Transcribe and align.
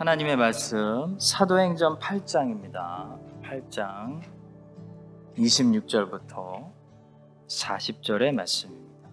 하나님의 0.00 0.36
말씀 0.36 1.18
사도행전 1.18 1.98
8장입니다. 1.98 3.20
8장 3.42 4.22
26절부터 5.36 6.72
40절의 7.46 8.32
말씀입니다. 8.32 9.10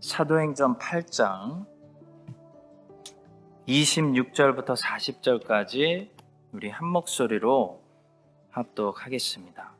사도행전 0.00 0.78
8장 0.78 1.64
26절부터 3.68 4.76
40절까지 4.76 6.08
우리 6.50 6.70
한 6.70 6.88
목소리로 6.88 7.80
합독하겠습니다. 8.50 9.76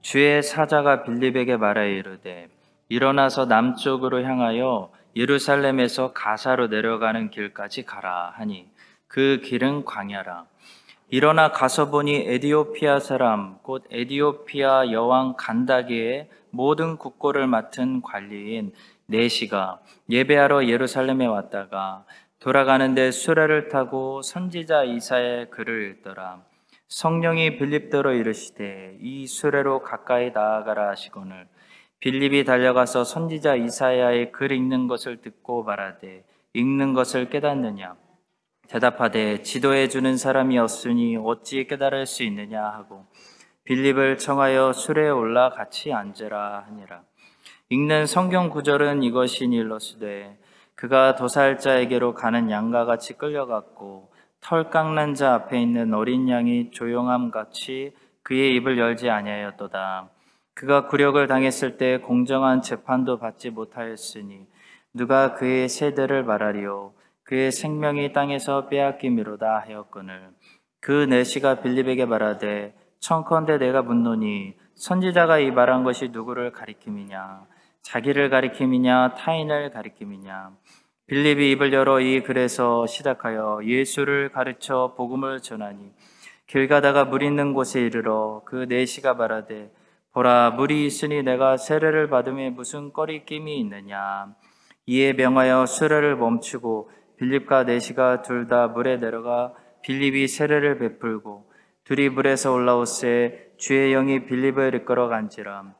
주의 0.00 0.42
사자가 0.42 1.04
빌립에게 1.04 1.56
말하여 1.56 1.88
이르되 1.88 2.48
일어나서 2.90 3.46
남쪽으로 3.46 4.24
향하여 4.24 4.90
예루살렘에서 5.14 6.12
가사로 6.12 6.66
내려가는 6.66 7.30
길까지 7.30 7.84
가라 7.84 8.34
하니 8.36 8.68
그 9.06 9.40
길은 9.44 9.84
광야라. 9.84 10.46
일어나 11.08 11.52
가서 11.52 11.90
보니 11.90 12.24
에디오피아 12.26 12.98
사람 12.98 13.58
곧 13.62 13.84
에디오피아 13.90 14.90
여왕 14.90 15.34
간다기의 15.38 16.28
모든 16.50 16.96
국고를 16.96 17.46
맡은 17.46 18.02
관리인 18.02 18.72
네시가 19.06 19.80
예배하러 20.08 20.66
예루살렘에 20.66 21.26
왔다가 21.26 22.04
돌아가는데 22.40 23.12
수레를 23.12 23.68
타고 23.68 24.20
선지자 24.20 24.82
이사의 24.84 25.50
글을 25.50 25.90
읽더라. 25.92 26.40
성령이 26.88 27.56
빌립더러 27.56 28.14
이르시되 28.14 28.96
이 29.00 29.28
수레로 29.28 29.82
가까이 29.82 30.32
나아가라 30.32 30.88
하시거늘 30.88 31.46
빌립이 32.00 32.44
달려가서 32.44 33.04
선지자 33.04 33.56
이사야의 33.56 34.32
글 34.32 34.52
읽는 34.52 34.88
것을 34.88 35.20
듣고 35.20 35.64
말하되 35.64 36.24
읽는 36.54 36.94
것을 36.94 37.28
깨닫느냐? 37.28 37.94
대답하되 38.68 39.42
지도해 39.42 39.88
주는 39.88 40.16
사람이 40.16 40.58
없으니 40.58 41.18
어찌 41.18 41.66
깨달을 41.66 42.06
수 42.06 42.22
있느냐? 42.22 42.64
하고 42.64 43.04
빌립을 43.64 44.16
청하여 44.16 44.72
술에 44.72 45.10
올라 45.10 45.50
같이 45.50 45.92
앉으라 45.92 46.64
하니라. 46.68 47.02
읽는 47.68 48.06
성경 48.06 48.48
구절은 48.48 49.02
이것이 49.02 49.44
일러스되 49.44 50.38
그가 50.74 51.16
도살자에게로 51.16 52.14
가는 52.14 52.50
양과 52.50 52.86
같이 52.86 53.12
끌려갔고 53.12 54.10
털 54.40 54.70
깎는 54.70 55.14
자 55.14 55.34
앞에 55.34 55.60
있는 55.60 55.92
어린 55.92 56.30
양이 56.30 56.70
조용함 56.70 57.30
같이 57.30 57.92
그의 58.22 58.56
입을 58.56 58.78
열지 58.78 59.10
아니하였도다 59.10 60.08
그가 60.54 60.88
굴욕을 60.88 61.26
당했을 61.26 61.76
때 61.76 61.98
공정한 61.98 62.60
재판도 62.62 63.18
받지 63.18 63.50
못하였으니 63.50 64.46
누가 64.92 65.34
그의 65.34 65.68
세대를 65.68 66.24
말하리요? 66.24 66.92
그의 67.22 67.52
생명이 67.52 68.12
땅에서 68.12 68.68
빼앗김이로다 68.68 69.60
하였거늘. 69.60 70.30
그 70.80 70.90
내시가 71.08 71.60
빌립에게 71.60 72.04
말하되 72.04 72.74
청컨대 72.98 73.58
내가 73.58 73.82
묻노니 73.82 74.54
선지자가 74.74 75.38
이 75.38 75.50
말한 75.50 75.84
것이 75.84 76.08
누구를 76.08 76.52
가리킴이냐? 76.52 77.46
자기를 77.82 78.30
가리킴이냐? 78.30 79.14
타인을 79.14 79.70
가리킴이냐? 79.70 80.50
빌립이 81.06 81.50
입을 81.52 81.72
열어 81.72 82.00
이 82.00 82.22
글에서 82.22 82.86
시작하여 82.86 83.60
예수를 83.64 84.30
가르쳐 84.30 84.94
복음을 84.96 85.40
전하니 85.40 85.92
길 86.46 86.66
가다가 86.66 87.04
물 87.04 87.22
있는 87.22 87.52
곳에 87.52 87.80
이르러 87.80 88.42
그 88.44 88.66
내시가 88.68 89.14
말하되 89.14 89.70
보라 90.12 90.50
물이 90.52 90.86
있으니 90.86 91.22
내가 91.22 91.56
세례를 91.56 92.08
받음에 92.10 92.50
무슨 92.50 92.92
꺼리낌이 92.92 93.58
있느냐? 93.60 94.34
이에 94.86 95.12
명하여 95.12 95.66
수레를 95.66 96.16
멈추고 96.16 96.90
빌립과 97.18 97.64
내시가 97.64 98.22
둘 98.22 98.48
다 98.48 98.68
물에 98.68 98.98
내려가 98.98 99.52
빌립이 99.82 100.26
세례를 100.26 100.78
베풀고 100.78 101.50
둘이 101.84 102.08
물에서 102.08 102.52
올라오세 102.52 103.52
주의 103.58 103.92
영이 103.92 104.24
빌립을 104.26 104.74
이끌어 104.74 105.08
간지라. 105.08 105.74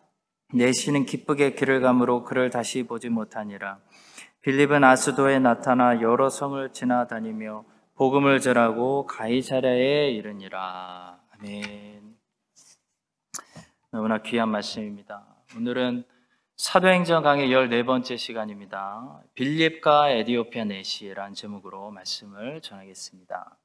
내시는 0.55 1.07
기쁘게 1.07 1.55
길을 1.55 1.81
가므로 1.81 2.25
그를 2.25 2.51
다시 2.51 2.85
보지 2.85 3.09
못하니라. 3.09 3.79
빌립은 4.43 4.85
아스도에 4.85 5.39
나타나 5.39 6.01
여러 6.01 6.29
성을 6.29 6.73
지나다니며 6.73 7.65
복음을 7.97 8.41
전하고 8.41 9.07
가이사랴에 9.07 10.11
이르니라. 10.11 11.19
아멘. 11.39 12.00
너무나 13.93 14.19
귀한 14.19 14.51
말씀입니다. 14.51 15.25
오늘은 15.57 16.05
사도행전 16.57 17.25
강의 17.25 17.49
14번째 17.49 18.19
시간입니다. 18.19 19.21
빌립과 19.35 20.11
에디오피아 20.11 20.65
네시라는 20.67 21.35
제목으로 21.35 21.91
말씀을 21.91 22.61
전하겠습니다. 22.61 23.57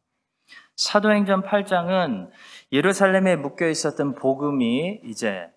사도행전 0.77 1.43
8장은 1.43 2.31
예루살렘에 2.71 3.35
묶여 3.35 3.67
있었던 3.67 4.15
복음이 4.15 5.01
이제 5.03 5.47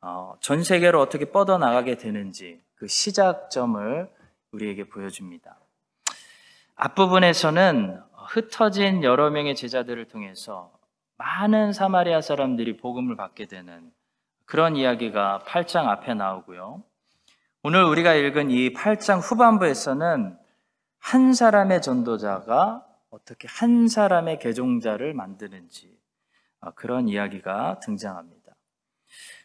어, 0.00 0.34
전 0.40 0.64
세계로 0.64 1.00
어떻게 1.00 1.26
뻗어나가게 1.26 1.96
되는지 1.96 2.60
그 2.74 2.88
시작점을 2.88 4.10
우리에게 4.50 4.88
보여줍니다. 4.88 5.60
앞부분에서는 6.74 8.00
흩어진 8.30 9.04
여러 9.04 9.30
명의 9.30 9.54
제자들을 9.54 10.06
통해서 10.08 10.72
많은 11.18 11.72
사마리아 11.72 12.20
사람들이 12.20 12.78
복음을 12.78 13.14
받게 13.14 13.46
되는 13.46 13.92
그런 14.48 14.76
이야기가 14.76 15.42
8장 15.46 15.88
앞에 15.88 16.14
나오고요. 16.14 16.82
오늘 17.62 17.84
우리가 17.84 18.14
읽은 18.14 18.50
이 18.50 18.72
8장 18.72 19.20
후반부에서는 19.22 20.38
한 20.98 21.32
사람의 21.34 21.82
전도자가 21.82 22.82
어떻게 23.10 23.46
한 23.46 23.88
사람의 23.88 24.38
개종자를 24.38 25.12
만드는지 25.12 25.94
어, 26.60 26.70
그런 26.70 27.08
이야기가 27.08 27.80
등장합니다. 27.80 28.54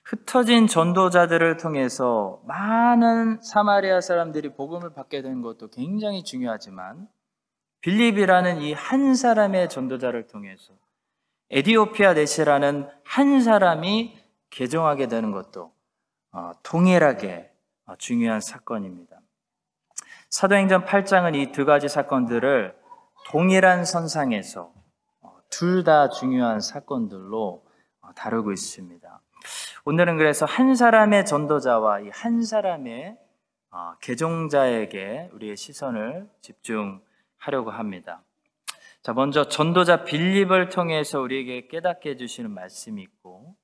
흩어진 0.06 0.68
전도자들을 0.68 1.58
통해서 1.58 2.42
많은 2.46 3.42
사마리아 3.42 4.00
사람들이 4.00 4.53
복음을 4.53 4.94
받게 4.94 5.22
된 5.22 5.42
것도 5.42 5.69
굉장히 5.69 6.24
중요하지만 6.24 7.09
빌립이라는 7.81 8.62
이 8.62 8.74
한 8.74 9.16
사람의 9.16 9.68
전도자를 9.68 10.28
통해서 10.28 10.74
에디오피아 11.50 12.13
네시라는 12.13 12.88
한 13.03 13.42
사람이 13.42 14.23
개종하게 14.53 15.08
되는 15.08 15.31
것도 15.31 15.74
어, 16.31 16.52
동일하게 16.64 17.52
어, 17.86 17.96
중요한 17.97 18.40
사건입니다. 18.40 19.19
사도행전 20.30 20.86
8장은 20.86 21.36
이 21.36 21.52
두 21.52 21.66
가지 21.66 21.88
사건들을 21.90 22.75
동일한 23.28 23.84
선상에서 23.86 24.72
어, 25.22 25.38
둘다 25.50 26.09
중요한 26.09 26.59
사건들로 26.62 27.66
다루고 28.16 28.52
있습니다. 28.52 29.22
오늘은 29.86 30.18
그래서 30.18 30.46
한 30.46 30.75
사람의 30.75 31.25
전도자와 31.25 32.01
이 32.01 32.10
한 32.10 32.44
사람의 32.44 33.18
개종자에게 34.01 35.31
우리의 35.33 35.57
시선을 35.57 36.30
집중하려고 36.42 37.72
합니다. 37.72 38.22
자, 39.01 39.13
먼저 39.13 39.48
전도자 39.48 40.04
빌립을 40.04 40.69
통해서 40.69 41.19
우리에게 41.19 41.68
깨닫게 41.68 42.12
해주시는 42.12 42.51
말씀이 42.51 43.01
있고, 43.01 43.56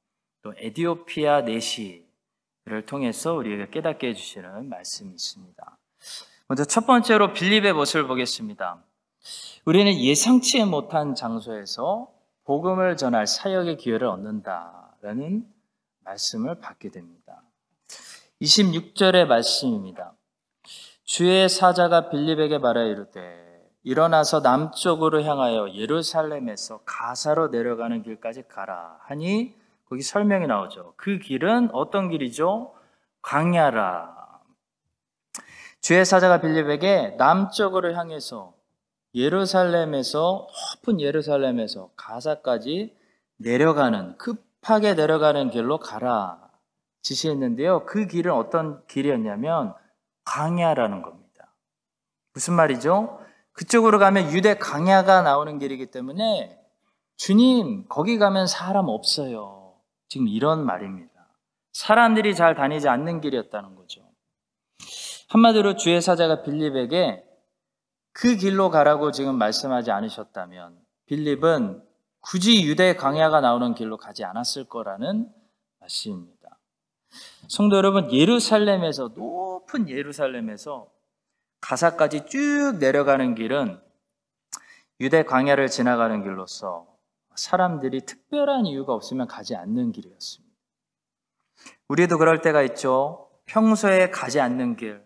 또 0.50 0.54
에디오피아 0.57 1.42
내시를 1.42 2.86
통해서 2.88 3.34
우리에게 3.36 3.69
깨닫게 3.69 4.07
해주시는 4.07 4.68
말씀이 4.68 5.12
있습니다. 5.12 5.78
먼저 6.48 6.66
첫 6.66 6.88
번째로 6.88 7.34
빌립의 7.34 7.74
모습을 7.74 8.07
보겠습니다. 8.07 8.84
우리는 9.66 9.94
예상치 9.94 10.63
못한 10.66 11.13
장소에서 11.13 12.12
복음을 12.46 12.98
전할 12.98 13.28
사역의 13.28 13.78
기회를 13.78 14.07
얻는다라는 14.07 15.46
말씀을 16.04 16.60
받게 16.60 16.90
됩니다. 16.90 17.44
26절의 18.42 19.28
말씀입니다. 19.28 20.13
주의 21.04 21.48
사자가 21.48 22.10
빌립에게 22.10 22.57
말하 22.57 22.84
이르되 22.84 23.69
일어나서 23.84 24.40
남쪽으로 24.40 25.22
향하여 25.24 25.74
예루살렘에서 25.74 26.81
가사로 26.86 27.50
내려가는 27.50 28.02
길까지 28.02 28.44
가라 28.48 28.98
하니 29.02 29.59
거기 29.90 30.04
설명이 30.04 30.48
나오죠. 30.48 30.94
그 30.98 31.18
길은 31.18 31.70
어떤 31.74 32.10
길이죠? 32.10 32.74
광야라. 33.24 34.20
주의 35.82 36.06
사자가 36.06 36.42
빌립에게 36.42 37.16
남쪽으로 37.18 37.94
향해서 37.96 38.54
예루살렘에서 39.16 40.48
높은 40.76 41.02
예루살렘에서 41.02 41.90
가사까지 41.96 42.96
내려가는 43.38 44.18
급하게 44.18 44.94
내려가는 44.94 45.50
길로 45.50 45.80
가라 45.80 46.40
지시했는데요. 47.02 47.86
그 47.86 48.06
길은 48.06 48.32
어떤 48.32 48.86
길이었냐면 48.86 49.74
광야라는 50.26 51.02
겁니다. 51.02 51.56
무슨 52.34 52.54
말이죠? 52.54 53.20
그쪽으로 53.54 53.98
가면 53.98 54.32
유대 54.32 54.58
광야가 54.58 55.24
나오는 55.24 55.58
길이기 55.58 55.88
때문에 55.88 56.60
주님 57.16 57.88
거기 57.90 58.20
가면 58.20 58.46
사람 58.46 58.88
없어요. 58.90 59.59
지금 60.10 60.28
이런 60.28 60.66
말입니다. 60.66 61.10
사람들이 61.72 62.36
잘 62.36 62.56
다니지 62.56 62.90
않는 62.90 63.22
길이었다는 63.22 63.76
거죠. 63.76 64.02
한마디로 65.30 65.76
주의 65.78 66.02
사자가 66.02 66.42
빌립에게 66.42 67.24
그 68.12 68.36
길로 68.36 68.70
가라고 68.72 69.12
지금 69.12 69.38
말씀하지 69.38 69.92
않으셨다면 69.92 70.78
빌립은 71.06 71.84
굳이 72.22 72.64
유대 72.66 72.96
광야가 72.96 73.40
나오는 73.40 73.74
길로 73.76 73.98
가지 73.98 74.26
않았을 74.26 74.66
거라는 74.66 75.32
말씀입니다. 75.80 76.58
성도 77.48 77.78
여러분, 77.78 78.12
예루살렘에서 78.12 79.12
높은 79.16 79.90
예루살렘에서 79.90 80.92
가사까지 81.62 82.26
쭉 82.26 82.78
내려가는 82.80 83.36
길은 83.36 83.80
유대 85.00 85.24
광야를 85.24 85.70
지나가는 85.70 86.22
길로서 86.24 86.89
사람들이 87.40 88.02
특별한 88.02 88.66
이유가 88.66 88.94
없으면 88.94 89.28
가지 89.28 89.56
않는 89.56 89.92
길이었습니다. 89.92 90.56
우리도 91.88 92.18
그럴 92.18 92.42
때가 92.42 92.62
있죠. 92.64 93.30
평소에 93.46 94.10
가지 94.12 94.40
않는 94.40 94.76
길, 94.76 95.04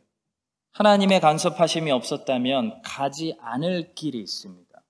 하나님의 0.73 1.21
간섭하심이 1.21 1.91
없었다면 1.91 2.81
가지 2.83 3.37
않을 3.39 3.93
길이 3.93 4.19
있습니다. 4.19 4.81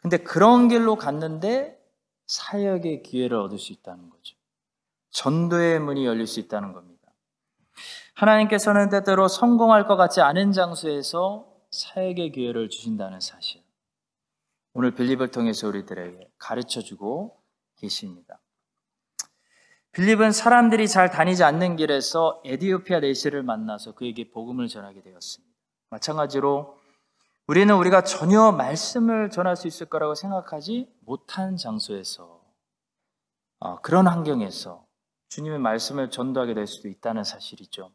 근데 0.00 0.18
그런 0.18 0.68
길로 0.68 0.96
갔는데 0.96 1.78
사역의 2.26 3.02
기회를 3.02 3.36
얻을 3.38 3.58
수 3.58 3.72
있다는 3.72 4.10
거죠. 4.10 4.36
전도의 5.10 5.80
문이 5.80 6.06
열릴 6.06 6.26
수 6.26 6.40
있다는 6.40 6.72
겁니다. 6.72 7.12
하나님께서는 8.14 8.90
때때로 8.90 9.28
성공할 9.28 9.86
것 9.86 9.96
같지 9.96 10.20
않은 10.20 10.52
장소에서 10.52 11.48
사역의 11.70 12.32
기회를 12.32 12.68
주신다는 12.68 13.20
사실. 13.20 13.63
오늘 14.74 14.92
빌립을 14.92 15.30
통해서 15.30 15.68
우리들에게 15.68 16.32
가르쳐 16.36 16.80
주고 16.80 17.40
계십니다. 17.76 18.40
빌립은 19.92 20.32
사람들이 20.32 20.88
잘 20.88 21.10
다니지 21.10 21.44
않는 21.44 21.76
길에서 21.76 22.42
에디오피아 22.44 22.98
내시를 22.98 23.44
만나서 23.44 23.94
그에게 23.94 24.30
복음을 24.30 24.66
전하게 24.66 25.02
되었습니다. 25.02 25.54
마찬가지로 25.90 26.76
우리는 27.46 27.72
우리가 27.72 28.02
전혀 28.02 28.50
말씀을 28.50 29.30
전할 29.30 29.54
수 29.54 29.68
있을 29.68 29.86
거라고 29.86 30.16
생각하지 30.16 30.92
못한 31.00 31.56
장소에서 31.56 32.42
어, 33.60 33.80
그런 33.80 34.08
환경에서 34.08 34.84
주님의 35.28 35.60
말씀을 35.60 36.10
전도하게 36.10 36.54
될 36.54 36.66
수도 36.66 36.88
있다는 36.88 37.22
사실이죠. 37.22 37.92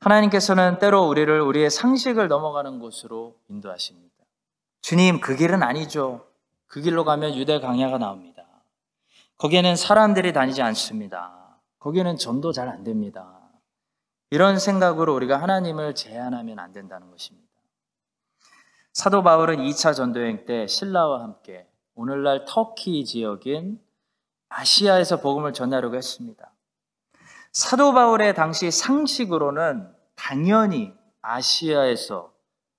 하나님께서는 0.00 0.80
때로 0.80 1.06
우리를 1.06 1.40
우리의 1.40 1.70
상식을 1.70 2.26
넘어가는 2.26 2.80
곳으로 2.80 3.38
인도하십니다. 3.48 4.05
주님, 4.86 5.20
그 5.20 5.34
길은 5.34 5.64
아니죠. 5.64 6.28
그 6.68 6.80
길로 6.80 7.02
가면 7.02 7.34
유대 7.34 7.58
강야가 7.58 7.98
나옵니다. 7.98 8.44
거기에는 9.36 9.74
사람들이 9.74 10.32
다니지 10.32 10.62
않습니다. 10.62 11.58
거기에는 11.80 12.16
전도 12.18 12.52
잘 12.52 12.68
안 12.68 12.84
됩니다. 12.84 13.36
이런 14.30 14.60
생각으로 14.60 15.12
우리가 15.16 15.42
하나님을 15.42 15.96
제한하면 15.96 16.60
안 16.60 16.72
된다는 16.72 17.10
것입니다. 17.10 17.48
사도 18.92 19.24
바울은 19.24 19.56
2차 19.56 19.92
전도여행 19.92 20.44
때 20.44 20.68
신라와 20.68 21.20
함께 21.20 21.66
오늘날 21.96 22.44
터키 22.46 23.04
지역인 23.04 23.80
아시아에서 24.50 25.20
복음을 25.20 25.52
전하려고 25.52 25.96
했습니다. 25.96 26.52
사도 27.50 27.92
바울의 27.92 28.36
당시 28.36 28.70
상식으로는 28.70 29.92
당연히 30.14 30.94
아시아에서 31.22 32.32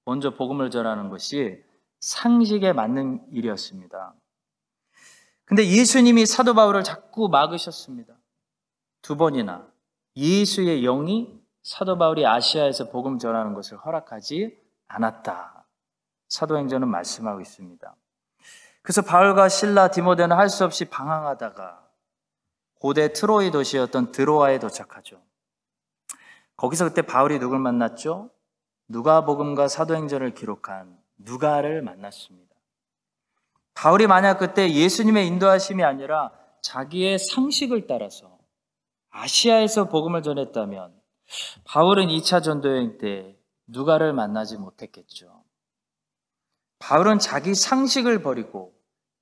먼저 0.06 0.30
복음을 0.36 0.72
전하는 0.72 1.10
것이 1.10 1.67
상식에 2.00 2.74
맞는 2.74 3.26
일이었습니다. 3.32 4.14
근데 5.46 5.66
예수님이 5.66 6.26
사도 6.26 6.54
바울을 6.54 6.84
자꾸 6.84 7.30
막으셨습니다. 7.30 8.14
두 9.02 9.16
번이나 9.16 9.68
예수의 10.16 10.82
영이 10.82 11.40
사도 11.64 11.98
바울이 11.98 12.26
아시아에서 12.26 12.90
복음 12.90 13.20
전하는 13.20 13.54
것을 13.54 13.78
허락하지 13.78 14.58
않았다. 14.88 15.66
사도행전은 16.30 16.88
말씀하고 16.90 17.40
있습니다. 17.42 17.96
그래서 18.82 19.02
바울과 19.02 19.50
신라 19.50 19.90
디모데는 19.92 20.36
할 20.36 20.50
수 20.50 20.64
없이 20.66 20.86
방황하다가 20.86 21.86
고대 22.80 23.12
트로이 23.12 23.52
도시였던 23.52 24.12
드로아에 24.12 24.60
도착하죠. 24.60 25.22
거기서 26.56 26.86
그때 26.86 27.02
바울이 27.02 27.40
누굴 27.40 27.60
만났죠? 27.60 28.30
누가복음과 28.88 29.68
사도행전을 29.68 30.34
기록한 30.34 30.98
누가를 31.18 31.82
만났습니다. 31.82 32.56
바울이 33.74 34.08
만약 34.08 34.40
그때 34.40 34.72
예수님의 34.72 35.28
인도하심이 35.28 35.84
아니라 35.84 36.32
자기의 36.62 37.20
상식을 37.20 37.88
따라서 37.88 38.38
아시아에서 39.10 39.90
복음을 39.90 40.24
전했다면 40.24 40.94
바울은 41.66 42.08
2차 42.08 42.44
전도여행 42.44 42.98
때 42.98 43.38
누가를 43.68 44.14
만나지 44.14 44.58
못했겠죠. 44.58 45.44
바울은 46.80 47.20
자기 47.20 47.54
상식을 47.54 48.22
버리고 48.22 48.74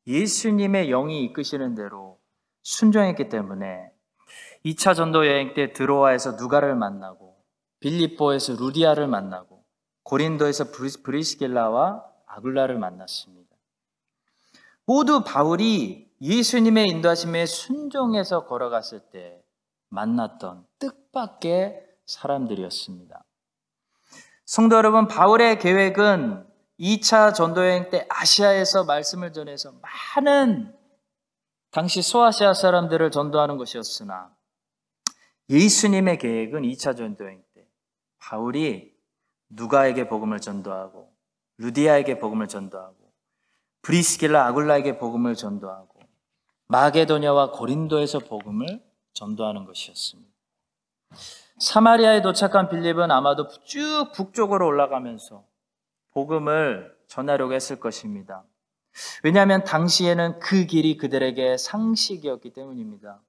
예수님의 0.07 0.87
영이 0.89 1.23
이끄시는 1.25 1.75
대로 1.75 2.19
순종했기 2.63 3.29
때문에 3.29 3.91
2차 4.65 4.95
전도 4.95 5.27
여행 5.27 5.53
때 5.53 5.73
드로아에서 5.73 6.33
누가를 6.33 6.75
만나고 6.75 7.35
빌립보에서 7.79 8.53
루디아를 8.53 9.07
만나고 9.07 9.54
고린도에서 10.05 10.71
브리스길라와 11.03 12.05
아굴라를 12.27 12.77
만났습니다. 12.77 13.55
모두 14.85 15.23
바울이 15.23 16.09
예수님의 16.21 16.87
인도하심에 16.87 17.45
순종해서 17.45 18.45
걸어갔을 18.45 18.99
때 19.11 19.43
만났던 19.89 20.65
뜻밖의 20.79 21.83
사람들이었습니다. 22.05 23.23
성도 24.45 24.75
여러분, 24.75 25.07
바울의 25.07 25.57
계획은 25.57 26.45
2차 26.79 27.33
전도여행 27.33 27.89
때 27.89 28.05
아시아에서 28.09 28.83
말씀을 28.83 29.33
전해서 29.33 29.73
많은 30.15 30.75
당시 31.71 32.01
소아시아 32.01 32.53
사람들을 32.53 33.09
전도하는 33.09 33.57
것이었으나 33.57 34.29
예수님의 35.49 36.19
계획은 36.19 36.61
2차 36.61 36.95
전도여행 36.95 37.43
때 37.55 37.67
바울이 38.19 38.94
누가에게 39.55 40.07
복음을 40.07 40.39
전도하고 40.39 41.09
루디아에게 41.57 42.19
복음을 42.19 42.47
전도하고 42.47 42.95
브리스길라 43.81 44.45
아굴라에게 44.47 44.97
복음을 44.97 45.35
전도하고 45.35 45.99
마게도냐와 46.67 47.51
고린도에서 47.51 48.19
복음을 48.19 48.83
전도하는 49.13 49.65
것이었습니다. 49.65 50.31
사마리아에 51.59 52.21
도착한 52.21 52.69
빌립은 52.69 53.11
아마도 53.11 53.47
쭉 53.63 54.11
북쪽으로 54.13 54.67
올라가면서 54.67 55.45
복음을 56.11 56.93
전하려고 57.07 57.53
했을 57.53 57.79
것입니다. 57.79 58.43
왜냐하면 59.23 59.63
당시에는 59.63 60.39
그 60.39 60.65
길이 60.65 60.97
그들에게 60.97 61.57
상식이었기 61.57 62.51
때문입니다. 62.51 63.21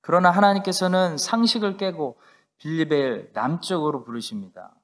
그러나 0.00 0.30
하나님께서는 0.30 1.16
상식을 1.16 1.76
깨고 1.76 2.18
빌립을 2.58 3.30
남쪽으로 3.32 4.04
부르십니다. 4.04 4.74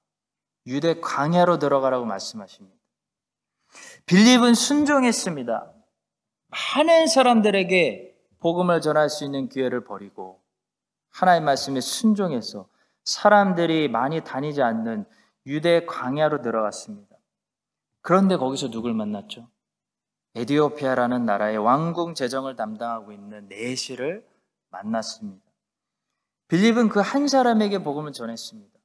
유대 0.67 1.01
광야로 1.01 1.59
들어가라고 1.59 2.05
말씀하십니다. 2.05 2.77
빌립은 4.07 4.55
순종했습니다. 4.55 5.73
많은 6.77 7.07
사람들에게 7.07 8.17
복음을 8.39 8.81
전할 8.81 9.11
수 9.11 9.25
있는 9.25 9.49
기회를 9.49 9.85
버리고 9.85 10.41
하나의 11.11 11.41
말씀에 11.41 11.81
순종해서 11.81 12.69
사람들이 13.05 13.89
많이 13.89 14.23
다니지 14.23 14.63
않는 14.63 15.05
유대 15.47 15.85
광야로 15.87 16.43
들어갔습니다. 16.43 17.17
그런데 18.03 18.37
거기서 18.37 18.71
누굴 18.71 18.95
만났죠? 18.95 19.49
에디오피아라는 20.35 21.25
나라의 21.25 21.57
왕궁 21.59 22.15
재정을 22.15 22.57
담당하고 22.57 23.13
있는 23.13 23.49
네시를 23.49 24.27
만났습니다. 24.71 25.45
빌립은 26.49 26.89
그 26.89 27.01
한 27.01 27.27
사람에게 27.27 27.83
복음을 27.83 28.13
전했습니다. 28.13 28.76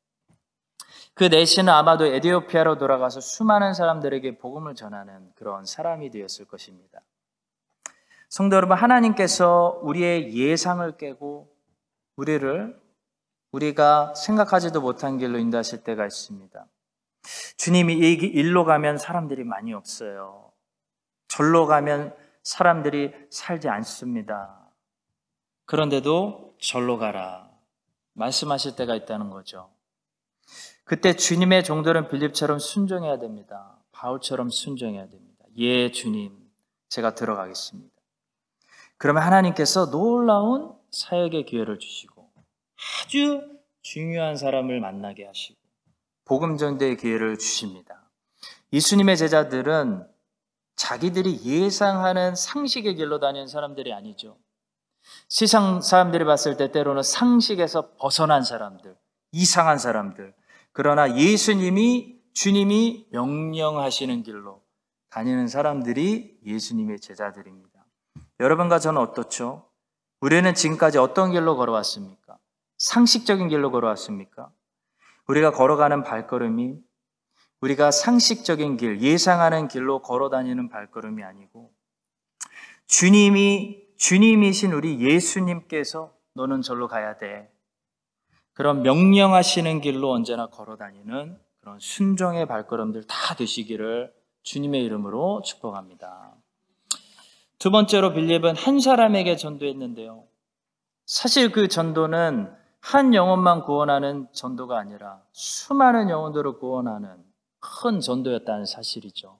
그 1.14 1.26
내시는 1.26 1.72
아마도 1.72 2.06
에디오피아로 2.06 2.78
돌아가서 2.78 3.20
수많은 3.20 3.74
사람들에게 3.74 4.38
복음을 4.38 4.76
전하는 4.76 5.32
그런 5.36 5.66
사람이 5.66 6.10
되었을 6.10 6.46
것입니다. 6.46 7.02
성도 8.30 8.56
여러분, 8.56 8.78
하나님께서 8.78 9.80
우리의 9.84 10.34
예상을 10.34 10.98
깨고 10.98 11.54
우리를 12.16 12.82
우리가 13.52 14.14
생각하지도 14.16 14.80
못한 14.80 15.18
길로 15.18 15.38
인도하실 15.38 15.84
때가 15.84 16.06
있습니다. 16.06 16.66
주님이 17.58 17.94
이 17.94 18.14
일로 18.14 18.64
가면 18.64 18.98
사람들이 18.98 19.44
많이 19.44 19.74
없어요. 19.74 20.52
절로 21.28 21.68
가면 21.68 22.16
사람들이 22.44 23.14
살지 23.30 23.70
않습니다. 23.70 24.70
그런데도 25.66 26.56
절로 26.60 26.98
가라. 26.98 27.50
말씀하실 28.14 28.76
때가 28.76 28.96
있다는 28.96 29.30
거죠. 29.30 29.70
그때 30.84 31.16
주님의 31.16 31.64
종들은 31.64 32.10
빌립처럼 32.10 32.60
순종해야 32.60 33.20
됩니다. 33.20 33.78
바울처럼 33.92 34.50
순종해야 34.50 35.08
됩니다. 35.08 35.46
예, 35.58 35.92
주님, 35.92 36.38
제가 36.90 37.16
들어가겠습니다. 37.16 37.92
그러면 38.98 39.24
하나님께서 39.24 39.90
놀라운 39.90 40.74
사역의 40.92 41.46
기회를 41.46 41.80
주시고 41.80 42.30
아주 43.04 43.42
중요한 43.82 44.36
사람을 44.36 44.80
만나게 44.80 45.26
하시고 45.26 45.58
복음 46.26 46.58
전도의 46.58 46.98
기회를 46.98 47.38
주십니다. 47.38 48.10
예수님의 48.74 49.18
제자들은 49.18 50.08
자기들이 50.76 51.42
예상하는 51.44 52.36
상식의 52.36 52.96
길로 52.96 53.20
다니는 53.20 53.48
사람들이 53.48 53.94
아니죠. 53.94 54.38
세상 55.28 55.82
사람들이 55.82 56.26
봤을 56.26 56.58
때 56.58 56.72
때로는 56.72 57.04
상식에서 57.04 57.96
벗어난 57.98 58.44
사람들, 58.44 58.96
이상한 59.32 59.78
사람들. 59.78 60.34
그러나 60.74 61.18
예수님이, 61.18 62.20
주님이 62.34 63.08
명령하시는 63.12 64.24
길로 64.24 64.62
다니는 65.10 65.48
사람들이 65.48 66.40
예수님의 66.46 67.00
제자들입니다. 67.00 67.86
여러분과 68.40 68.80
저는 68.80 69.02
어떻죠? 69.02 69.70
우리는 70.22 70.54
지금까지 70.54 70.98
어떤 70.98 71.32
길로 71.32 71.58
걸어왔습니까? 71.58 72.38
상식적인 72.78 73.50
길로 73.50 73.72
걸어왔습니까? 73.72 74.52
우리가 75.28 75.52
걸어가는 75.52 76.04
발걸음이 76.04 76.80
우리가 77.62 77.92
상식적인 77.92 78.78
길, 78.78 79.02
예상하는 79.02 79.68
길로 79.68 80.02
걸어 80.02 80.30
다니는 80.30 80.70
발걸음이 80.70 81.24
아니고 81.24 81.72
주님이 82.88 83.88
주님이신 83.98 84.74
우리 84.74 85.00
예수님께서 85.00 86.12
너는 86.34 86.64
절로 86.64 86.88
가야 86.88 87.18
돼. 87.18 87.51
그런 88.54 88.82
명령하시는 88.84 89.82
길로 89.82 90.12
언제나 90.12 90.48
걸어 90.48 90.76
다니는 90.76 91.40
그런 91.62 91.80
순종의 91.80 92.48
발걸음들 92.48 93.06
다 93.06 93.36
되시기를 93.36 94.14
주님의 94.44 94.84
이름으로 94.84 95.42
축복합니다. 95.44 96.34
두 97.60 97.70
번째로 97.70 98.14
빌립은 98.14 98.56
한 98.56 98.80
사람에게 98.80 99.36
전도했는데요. 99.36 100.24
사실 101.06 101.52
그 101.52 101.68
전도는 101.68 102.52
한 102.80 103.14
영혼만 103.14 103.64
구원하는 103.64 104.28
전도가 104.34 104.80
아니라 104.80 105.22
수많은 105.32 106.10
영혼들을 106.10 106.58
구원하는 106.58 107.24
큰 107.60 108.00
전도였다는 108.00 108.66
사실이죠. 108.66 109.40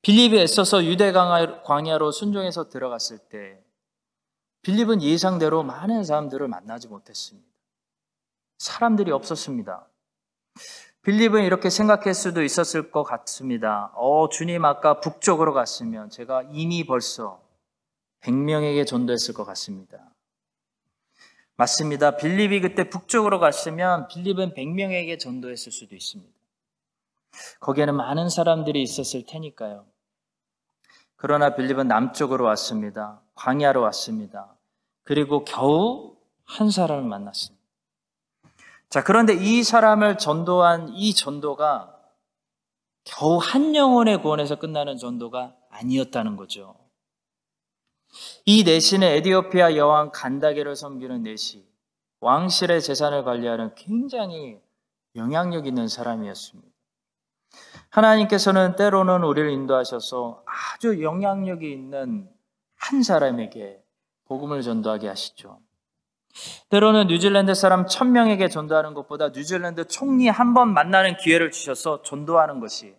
빌립이 0.00 0.38
애써서 0.38 0.84
유대 0.84 1.12
광야로 1.12 2.10
순종해서 2.10 2.68
들어갔을 2.68 3.18
때 3.18 3.63
빌립은 4.64 5.02
예상대로 5.02 5.62
많은 5.62 6.04
사람들을 6.04 6.48
만나지 6.48 6.88
못했습니다. 6.88 7.46
사람들이 8.58 9.12
없었습니다. 9.12 9.86
빌립은 11.02 11.44
이렇게 11.44 11.68
생각할 11.68 12.14
수도 12.14 12.42
있었을 12.42 12.90
것 12.90 13.02
같습니다. 13.02 13.92
어, 13.94 14.30
주님 14.30 14.64
아까 14.64 15.00
북쪽으로 15.00 15.52
갔으면 15.52 16.08
제가 16.08 16.44
이미 16.50 16.84
벌써 16.86 17.42
100명에게 18.22 18.86
전도했을 18.86 19.34
것 19.34 19.44
같습니다. 19.44 19.98
맞습니다. 21.56 22.16
빌립이 22.16 22.62
그때 22.62 22.88
북쪽으로 22.88 23.38
갔으면 23.38 24.08
빌립은 24.08 24.54
100명에게 24.54 25.20
전도했을 25.20 25.72
수도 25.72 25.94
있습니다. 25.94 26.32
거기에는 27.60 27.94
많은 27.96 28.30
사람들이 28.30 28.82
있었을 28.82 29.26
테니까요. 29.26 29.84
그러나 31.24 31.54
빌립은 31.54 31.88
남쪽으로 31.88 32.44
왔습니다. 32.44 33.22
광야로 33.34 33.80
왔습니다. 33.80 34.58
그리고 35.04 35.42
겨우 35.42 36.16
한 36.44 36.70
사람을 36.70 37.04
만났습니다. 37.04 37.64
자, 38.90 39.02
그런데 39.02 39.32
이 39.32 39.62
사람을 39.62 40.18
전도한 40.18 40.90
이 40.90 41.14
전도가 41.14 41.98
겨우 43.04 43.38
한 43.38 43.74
영혼의 43.74 44.20
구원에서 44.20 44.56
끝나는 44.56 44.98
전도가 44.98 45.56
아니었다는 45.70 46.36
거죠. 46.36 46.76
이 48.44 48.62
내시는 48.62 49.08
에디오피아 49.08 49.76
여왕 49.76 50.10
간다게를 50.12 50.76
섬기는 50.76 51.22
내시, 51.22 51.66
왕실의 52.20 52.82
재산을 52.82 53.24
관리하는 53.24 53.74
굉장히 53.76 54.60
영향력 55.16 55.66
있는 55.66 55.88
사람이었습니다. 55.88 56.73
하나님께서는 57.94 58.74
때로는 58.74 59.22
우리를 59.22 59.50
인도하셔서 59.50 60.42
아주 60.46 61.00
영향력이 61.02 61.70
있는 61.72 62.28
한 62.76 63.02
사람에게 63.04 63.80
복음을 64.26 64.62
전도하게 64.62 65.06
하시죠. 65.08 65.60
때로는 66.70 67.06
뉴질랜드 67.06 67.54
사람 67.54 67.86
천명에게 67.86 68.48
전도하는 68.48 68.94
것보다 68.94 69.28
뉴질랜드 69.28 69.86
총리 69.86 70.28
한 70.28 70.54
번 70.54 70.74
만나는 70.74 71.16
기회를 71.18 71.52
주셔서 71.52 72.02
전도하는 72.02 72.58
것이 72.58 72.96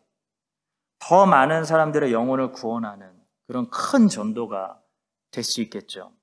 더 0.99 1.25
많은 1.25 1.65
사람들의 1.65 2.13
영혼을 2.13 2.53
구원하는 2.53 3.11
그런 3.47 3.69
큰 3.69 4.07
전도가 4.07 4.79
될 5.31 5.43
수 5.43 5.61
있겠죠. 5.61 6.13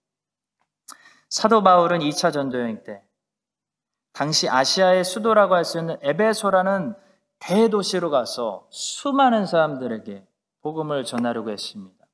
사도 1.28 1.62
바울은 1.62 1.98
2차 2.00 2.32
전도 2.32 2.58
여행 2.58 2.82
때 2.82 3.02
당시 4.14 4.48
아시아의 4.48 5.04
수도라고 5.04 5.54
할 5.54 5.64
수 5.66 5.78
있는 5.78 5.98
에베소라는 6.00 6.94
대도시로 7.42 8.10
가서 8.10 8.66
수많은 8.70 9.46
사람들에게 9.46 10.24
복음을 10.62 11.04
전하려고 11.04 11.50
했습니다. 11.50 12.06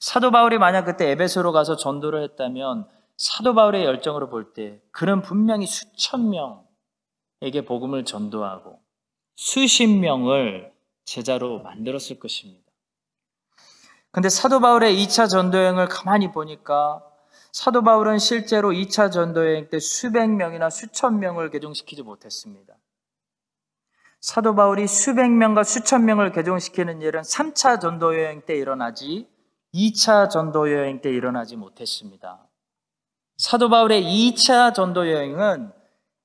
사도 0.00 0.30
바울이 0.30 0.58
만약 0.58 0.84
그때 0.84 1.10
에베소로 1.10 1.52
가서 1.52 1.76
전도를 1.76 2.22
했다면 2.22 2.88
사도 3.16 3.54
바울의 3.54 3.84
열정으로 3.84 4.28
볼 4.28 4.52
때 4.52 4.80
그는 4.90 5.22
분명히 5.22 5.66
수천 5.66 6.30
명에게 6.30 7.64
복음을 7.66 8.04
전도하고 8.04 8.80
수십 9.36 9.86
명을 9.86 10.72
제자로 11.04 11.60
만들었을 11.60 12.18
것입니다. 12.18 12.64
근데 14.10 14.28
사도 14.28 14.60
바울의 14.60 14.96
2차 14.96 15.28
전도여행을 15.28 15.88
가만히 15.88 16.32
보니까 16.32 17.02
사도 17.52 17.82
바울은 17.82 18.18
실제로 18.18 18.70
2차 18.70 19.12
전도여행 19.12 19.68
때 19.70 19.78
수백 19.78 20.28
명이나 20.28 20.68
수천 20.68 21.20
명을 21.20 21.50
개종시키지 21.50 22.02
못했습니다. 22.02 22.74
사도 24.20 24.54
바울이 24.54 24.86
수백 24.86 25.30
명과 25.30 25.64
수천 25.64 26.04
명을 26.04 26.32
개종시키는 26.32 27.02
일은 27.02 27.22
3차 27.22 27.80
전도 27.80 28.20
여행 28.20 28.42
때 28.42 28.56
일어나지 28.56 29.28
2차 29.74 30.30
전도 30.30 30.72
여행 30.72 31.00
때 31.00 31.10
일어나지 31.10 31.56
못했습니다. 31.56 32.46
사도 33.36 33.68
바울의 33.68 34.02
2차 34.02 34.74
전도 34.74 35.10
여행은 35.10 35.72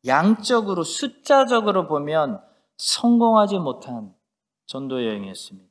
양적으로 0.06 0.84
숫자적으로 0.84 1.88
보면 1.88 2.42
성공하지 2.78 3.60
못한 3.60 4.16
전도 4.66 5.06
여행이었습니다. 5.06 5.70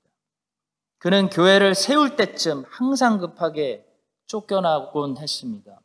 그는 0.98 1.30
교회를 1.30 1.74
세울 1.74 2.16
때쯤 2.16 2.64
항상 2.68 3.18
급하게 3.18 3.86
쫓겨나곤 4.26 5.16
했습니다. 5.16 5.80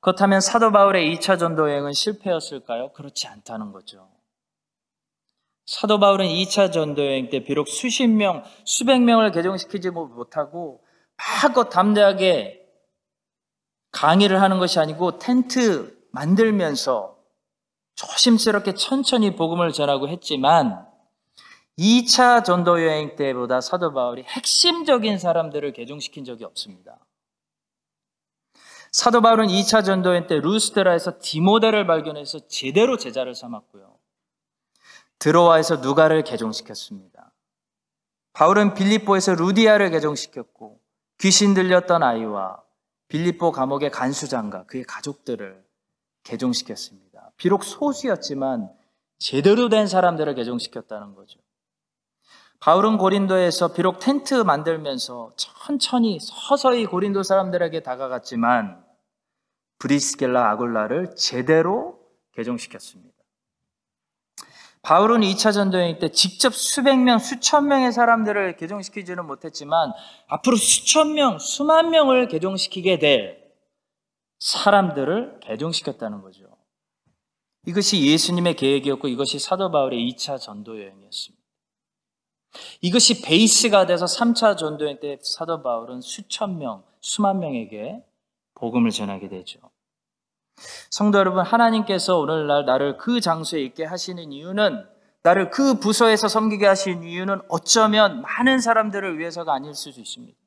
그렇다면 0.00 0.40
사도 0.40 0.72
바울의 0.72 1.14
2차 1.14 1.38
전도 1.38 1.70
여행은 1.70 1.92
실패였을까요? 1.92 2.92
그렇지 2.92 3.28
않다는 3.28 3.72
거죠. 3.72 4.08
사도 5.66 5.98
바울은 5.98 6.26
2차 6.26 6.72
전도 6.72 7.04
여행 7.04 7.30
때 7.30 7.42
비록 7.42 7.68
수십 7.68 8.06
명, 8.06 8.44
수백 8.64 9.00
명을 9.00 9.32
개종시키지 9.32 9.90
못하고 9.90 10.84
마음껏 11.16 11.68
담대하게 11.70 12.60
강의를 13.92 14.42
하는 14.42 14.58
것이 14.58 14.78
아니고 14.78 15.18
텐트 15.18 15.96
만들면서 16.10 17.16
조심스럽게 17.94 18.74
천천히 18.74 19.36
복음을 19.36 19.72
전하고 19.72 20.08
했지만 20.08 20.86
2차 21.78 22.44
전도 22.44 22.82
여행 22.84 23.16
때보다 23.16 23.60
사도 23.60 23.92
바울이 23.92 24.22
핵심적인 24.24 25.18
사람들을 25.18 25.72
개종시킨 25.72 26.24
적이 26.24 26.44
없습니다. 26.44 26.98
사도 28.92 29.20
바울은 29.22 29.46
2차 29.46 29.84
전도 29.84 30.10
여행 30.10 30.26
때 30.26 30.38
루스테라에서 30.38 31.18
디모데를 31.20 31.86
발견해서 31.86 32.46
제대로 32.48 32.96
제자를 32.96 33.34
삼았고요. 33.34 33.93
드로아에서 35.18 35.76
누가를 35.76 36.24
개종시켰습니다. 36.24 37.32
바울은 38.32 38.74
빌립보에서 38.74 39.34
루디아를 39.34 39.90
개종시켰고 39.90 40.80
귀신 41.20 41.54
들렸던 41.54 42.02
아이와 42.02 42.62
빌립보 43.08 43.52
감옥의 43.52 43.90
간수장과 43.90 44.64
그의 44.66 44.84
가족들을 44.84 45.64
개종시켰습니다. 46.24 47.30
비록 47.36 47.62
소수였지만 47.64 48.70
제대로 49.18 49.68
된 49.68 49.86
사람들을 49.86 50.34
개종시켰다는 50.34 51.14
거죠. 51.14 51.38
바울은 52.60 52.96
고린도에서 52.96 53.74
비록 53.74 54.00
텐트 54.00 54.34
만들면서 54.34 55.32
천천히 55.36 56.18
서서히 56.20 56.86
고린도 56.86 57.22
사람들에게 57.22 57.82
다가갔지만 57.82 58.84
브리스겔라 59.78 60.50
아굴라를 60.50 61.14
제대로 61.14 62.00
개종시켰습니다. 62.32 63.13
바울은 64.84 65.20
2차 65.22 65.54
전도여행 65.54 65.98
때 65.98 66.10
직접 66.10 66.54
수백 66.54 66.98
명, 66.98 67.18
수천 67.18 67.68
명의 67.68 67.90
사람들을 67.90 68.56
개종시키지는 68.56 69.26
못했지만 69.26 69.92
앞으로 70.26 70.56
수천 70.56 71.14
명, 71.14 71.38
수만 71.38 71.90
명을 71.90 72.28
개종시키게 72.28 72.98
될 72.98 73.42
사람들을 74.38 75.40
개종시켰다는 75.40 76.20
거죠. 76.20 76.54
이것이 77.66 78.06
예수님의 78.06 78.56
계획이었고 78.56 79.08
이것이 79.08 79.38
사도 79.38 79.70
바울의 79.70 79.98
2차 80.10 80.38
전도 80.38 80.78
여행이었습니다. 80.78 81.42
이것이 82.82 83.22
베이스가 83.22 83.86
돼서 83.86 84.04
3차 84.04 84.58
전도 84.58 84.84
여행 84.84 85.00
때 85.00 85.18
사도 85.22 85.62
바울은 85.62 86.02
수천 86.02 86.58
명, 86.58 86.84
수만 87.00 87.40
명에게 87.40 88.04
복음을 88.54 88.90
전하게 88.90 89.28
되죠. 89.30 89.60
성도 90.90 91.18
여러분, 91.18 91.44
하나님께서 91.44 92.18
오늘날 92.18 92.64
나를 92.64 92.96
그 92.96 93.20
장소에 93.20 93.60
있게 93.62 93.84
하시는 93.84 94.32
이유는 94.32 94.86
나를 95.22 95.50
그 95.50 95.80
부서에서 95.80 96.28
섬기게 96.28 96.66
하신 96.66 97.02
이유는 97.02 97.40
어쩌면 97.48 98.20
많은 98.20 98.60
사람들을 98.60 99.18
위해서가 99.18 99.54
아닐 99.54 99.74
수도 99.74 100.00
있습니다. 100.00 100.38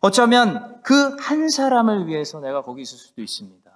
어쩌면 0.00 0.82
그 0.82 1.16
한 1.20 1.48
사람을 1.48 2.06
위해서 2.08 2.40
내가 2.40 2.62
거기 2.62 2.82
있을 2.82 2.98
수도 2.98 3.22
있습니다. 3.22 3.70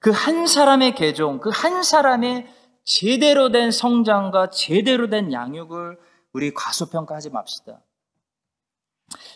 그 0.00 0.10
한 0.10 0.46
사람의 0.46 0.94
개종, 0.94 1.38
그 1.38 1.50
한 1.50 1.82
사람의 1.82 2.46
제대로 2.84 3.50
된 3.50 3.70
성장과 3.70 4.50
제대로 4.50 5.08
된 5.08 5.32
양육을 5.32 5.98
우리 6.32 6.52
과소평가하지 6.52 7.30
맙시다. 7.30 7.80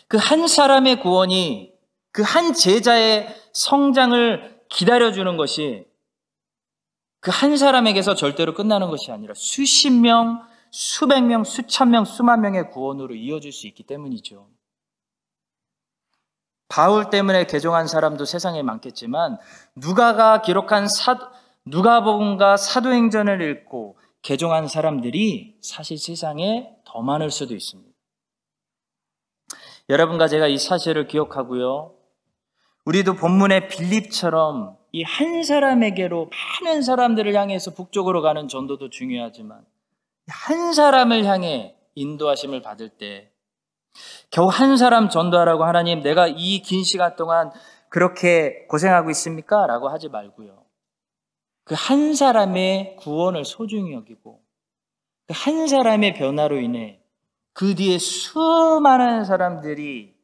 그 0.07 0.17
한 0.17 0.47
사람의 0.47 0.99
구원이 1.01 1.73
그 2.11 2.23
한 2.23 2.53
제자의 2.53 3.27
성장을 3.53 4.61
기다려주는 4.69 5.37
것이 5.37 5.85
그 7.21 7.31
한 7.31 7.57
사람에게서 7.57 8.15
절대로 8.15 8.53
끝나는 8.53 8.89
것이 8.89 9.11
아니라 9.11 9.33
수십 9.35 9.91
명, 9.91 10.41
수백 10.71 11.21
명, 11.21 11.43
수천 11.43 11.89
명, 11.91 12.05
수만 12.05 12.41
명의 12.41 12.69
구원으로 12.69 13.15
이어질 13.15 13.51
수 13.51 13.67
있기 13.67 13.83
때문이죠. 13.83 14.47
바울 16.69 17.09
때문에 17.09 17.45
개종한 17.47 17.87
사람도 17.87 18.25
세상에 18.25 18.61
많겠지만 18.61 19.37
누가가 19.75 20.41
기록한 20.41 20.87
사 20.87 21.31
누가복음과 21.65 22.57
사도행전을 22.57 23.41
읽고 23.41 23.97
개종한 24.21 24.67
사람들이 24.67 25.57
사실 25.61 25.97
세상에 25.97 26.75
더 26.85 27.01
많을 27.01 27.31
수도 27.31 27.55
있습니다. 27.55 27.91
여러분과 29.89 30.27
제가 30.27 30.47
이 30.47 30.57
사실을 30.57 31.07
기억하고요. 31.07 31.95
우리도 32.89 33.13
본문의 33.15 33.67
빌립처럼 33.67 34.75
이 34.91 35.03
한 35.03 35.43
사람에게로 35.43 36.31
많은 36.63 36.81
사람들을 36.81 37.35
향해서 37.35 37.75
북쪽으로 37.75 38.23
가는 38.23 38.47
전도도 38.47 38.89
중요하지만 38.89 39.63
한 40.27 40.73
사람을 40.73 41.25
향해 41.25 41.75
인도하심을 41.93 42.63
받을 42.63 42.89
때 42.89 43.31
겨우 44.31 44.47
한 44.47 44.75
사람 44.77 45.09
전도하라고 45.09 45.63
하나님 45.65 46.01
내가 46.01 46.27
이 46.27 46.61
긴 46.63 46.83
시간 46.83 47.15
동안 47.15 47.51
그렇게 47.89 48.65
고생하고 48.67 49.11
있습니까? 49.11 49.67
라고 49.67 49.89
하지 49.89 50.09
말고요. 50.09 50.63
그 51.65 51.75
한 51.75 52.15
사람의 52.15 52.95
구원을 52.95 53.45
소중히 53.45 53.93
여기고 53.93 54.41
그 55.27 55.33
한 55.33 55.67
사람의 55.67 56.15
변화로 56.15 56.59
인해 56.59 56.99
그 57.53 57.75
뒤에 57.75 57.99
수많은 57.99 59.25
사람들이 59.25 60.15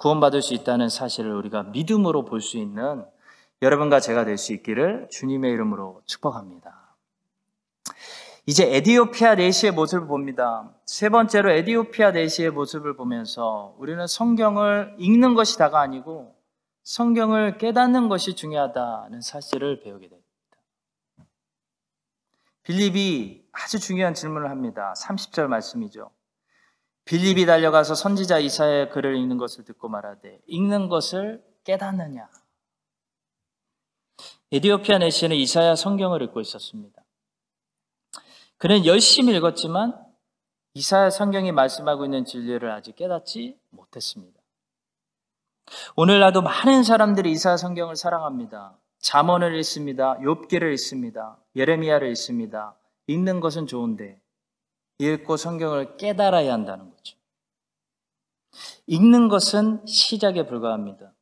구원받을 0.00 0.40
수 0.40 0.54
있다는 0.54 0.88
사실을 0.88 1.32
우리가 1.34 1.64
믿음으로 1.64 2.24
볼 2.24 2.40
수 2.40 2.56
있는 2.56 3.04
여러분과 3.60 4.00
제가 4.00 4.24
될 4.24 4.38
수 4.38 4.54
있기를 4.54 5.08
주님의 5.10 5.52
이름으로 5.52 6.00
축복합니다. 6.06 6.96
이제 8.46 8.74
에디오피아 8.74 9.34
내시의 9.34 9.72
모습을 9.72 10.06
봅니다. 10.06 10.72
세 10.86 11.10
번째로 11.10 11.50
에디오피아 11.50 12.12
내시의 12.12 12.50
모습을 12.50 12.96
보면서 12.96 13.74
우리는 13.78 14.06
성경을 14.06 14.96
읽는 14.98 15.34
것이 15.34 15.58
다가 15.58 15.80
아니고 15.80 16.34
성경을 16.82 17.58
깨닫는 17.58 18.08
것이 18.08 18.34
중요하다는 18.34 19.20
사실을 19.20 19.80
배우게 19.82 20.08
됩니다. 20.08 20.28
빌립이 22.62 23.44
아주 23.52 23.78
중요한 23.78 24.14
질문을 24.14 24.48
합니다. 24.48 24.94
30절 24.96 25.46
말씀이죠. 25.48 26.10
빌립이 27.10 27.44
달려가서 27.44 27.96
선지자 27.96 28.38
이사의 28.38 28.90
글을 28.90 29.16
읽는 29.16 29.36
것을 29.36 29.64
듣고 29.64 29.88
말하되 29.88 30.42
읽는 30.46 30.88
것을 30.88 31.44
깨닫느냐. 31.64 32.30
에디오피아 34.52 34.98
내시는 34.98 35.34
이사야 35.34 35.74
성경을 35.74 36.22
읽고 36.22 36.40
있었습니다. 36.40 37.02
그는 38.58 38.86
열심히 38.86 39.34
읽었지만 39.36 40.00
이사야 40.74 41.10
성경이 41.10 41.50
말씀하고 41.50 42.04
있는 42.04 42.24
진리를 42.24 42.70
아직 42.70 42.94
깨닫지 42.94 43.58
못했습니다. 43.70 44.40
오늘날도 45.96 46.42
많은 46.42 46.84
사람들이 46.84 47.32
이사야 47.32 47.56
성경을 47.56 47.96
사랑합니다. 47.96 48.78
잠언을 49.00 49.56
읽습니다. 49.56 50.16
욥기를 50.18 50.72
읽습니다. 50.74 51.38
예레미야를 51.56 52.08
읽습니다. 52.10 52.76
읽는 53.08 53.40
것은 53.40 53.66
좋은데 53.66 54.20
읽고 55.00 55.36
성경을 55.36 55.96
깨달아야 55.96 56.52
한다는 56.52 56.90
거죠. 56.90 57.16
읽는 58.86 59.28
것은 59.28 59.84
시작에 59.86 60.46
불과합니다. 60.46 61.12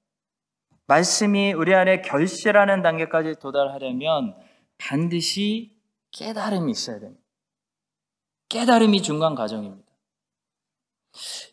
말씀이 0.86 1.52
우리 1.52 1.74
안에 1.74 2.02
결실하는 2.02 2.82
단계까지 2.82 3.36
도달하려면 3.40 4.34
반드시 4.78 5.76
깨달음이 6.10 6.72
있어야 6.72 6.98
됩니다. 6.98 7.22
깨달음이 8.48 9.02
중간 9.02 9.34
과정입니다. 9.34 9.86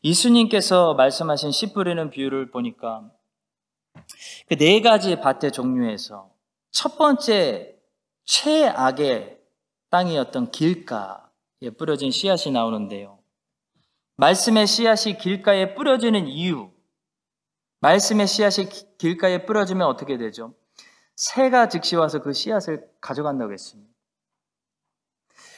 이수님께서 0.02 0.94
말씀하신 0.94 1.52
씨 1.52 1.74
뿌리는 1.74 2.10
비유를 2.10 2.52
보니까 2.52 3.12
그 4.48 4.56
네 4.58 4.82
가지 4.82 5.16
밭의 5.16 5.52
종류에서 5.52 6.32
첫 6.72 6.98
번째 6.98 7.76
최악의 8.26 9.40
땅이었던 9.90 10.52
길가 10.52 11.25
에 11.62 11.70
뿌려진 11.70 12.12
씨앗이 12.12 12.52
나오는데요. 12.52 13.20
말씀의 14.18 14.68
씨앗이 14.68 15.18
길가에 15.18 15.76
뿌려지는 15.76 16.28
이유, 16.28 16.72
말씀의 17.82 18.28
씨앗이 18.28 18.68
길가에 18.98 19.46
뿌려지면 19.46 19.88
어떻게 19.88 20.18
되죠? 20.18 20.54
새가 21.16 21.70
즉시 21.70 21.96
와서 21.96 22.20
그 22.20 22.34
씨앗을 22.34 22.90
가져간다고 23.00 23.54
했습니다. 23.54 23.90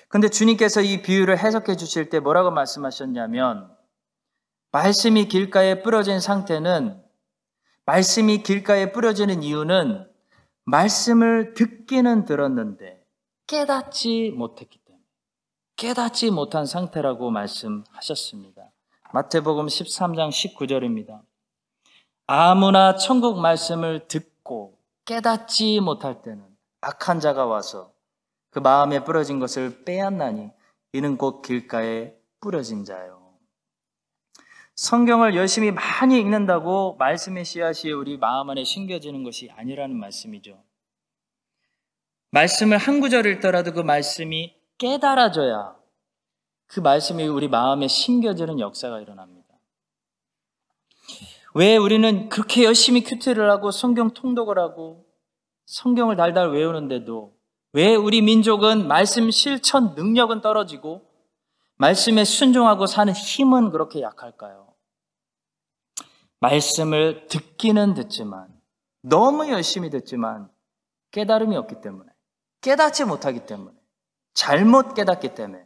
근데 0.10 0.30
주님께서 0.30 0.82
이 0.82 1.02
비유를 1.02 1.38
해석해 1.38 1.76
주실 1.76 2.10
때 2.10 2.20
뭐라고 2.20 2.52
말씀하셨냐면, 2.52 3.76
말씀이 4.72 5.28
길가에 5.28 5.82
뿌려진 5.82 6.20
상태는, 6.20 7.04
말씀이 7.86 8.44
길가에 8.44 8.92
뿌려지는 8.92 9.44
이유는, 9.44 10.10
말씀을 10.66 11.54
듣기는 11.54 12.26
들었는데, 12.26 13.04
깨닫지 13.48 14.34
못했기 14.36 14.80
깨닫지 15.78 16.32
못한 16.32 16.66
상태라고 16.66 17.30
말씀하셨습니다. 17.30 18.72
마태복음 19.14 19.68
13장 19.68 20.30
19절입니다. 20.30 21.22
아무나 22.26 22.96
천국 22.96 23.40
말씀을 23.40 24.08
듣고 24.08 24.76
깨닫지 25.06 25.80
못할 25.80 26.24
때는 26.24 26.44
악한 26.82 27.20
자가 27.20 27.46
와서 27.46 27.94
그 28.50 28.58
마음에 28.58 29.04
뿌려진 29.04 29.40
것을 29.40 29.84
빼앗나니 29.86 30.50
이는 30.94 31.16
곧 31.16 31.44
길가에 31.44 32.16
뿌려진 32.40 32.84
자요. 32.84 33.36
성경을 34.74 35.36
열심히 35.36 35.72
많이 35.72 36.20
읽는다고 36.20 36.96
말씀의 36.98 37.46
씨앗이 37.46 37.92
우리 37.92 38.18
마음 38.18 38.50
안에 38.50 38.64
심겨지는 38.64 39.24
것이 39.24 39.52
아니라는 39.56 39.96
말씀이죠. 39.96 40.60
말씀을 42.32 42.80
한 42.80 43.00
구절 43.00 43.28
읽더라도 43.28 43.74
그 43.74 43.82
말씀이 43.82 44.57
깨달아져야 44.78 45.76
그 46.68 46.80
말씀이 46.80 47.26
우리 47.28 47.48
마음에 47.48 47.88
심겨지는 47.88 48.60
역사가 48.60 49.00
일어납니다. 49.00 49.48
왜 51.54 51.78
우리는 51.78 52.30
그렇게 52.30 52.66
열심히 52.66 53.04
큐티를 53.04 53.50
하고 53.50 53.72
성경 53.72 54.12
통독을 54.12 54.60
하고 54.60 55.06
성경을 55.66 56.16
달달 56.16 56.52
외우는데도 56.52 57.36
왜 57.74 57.96
우리 57.96 58.22
민족은 58.22 58.88
말씀 58.88 59.32
실천 59.32 59.96
능력은 59.96 60.42
떨어지고 60.42 61.08
말씀에 61.78 62.26
순종하고 62.26 62.86
사는 62.86 63.12
힘은 63.14 63.72
그렇게 63.72 64.02
약할까요? 64.02 64.74
말씀을 66.40 67.28
듣기는 67.28 67.94
듣지만 67.94 68.48
너무 69.02 69.50
열심히 69.50 69.90
듣지만 69.90 70.50
깨달음이 71.12 71.56
없기 71.56 71.82
때문에 71.82 72.10
깨닫지 72.62 73.06
못하기 73.06 73.46
때문에 73.46 73.77
잘못 74.38 74.94
깨닫기 74.94 75.34
때문에 75.34 75.66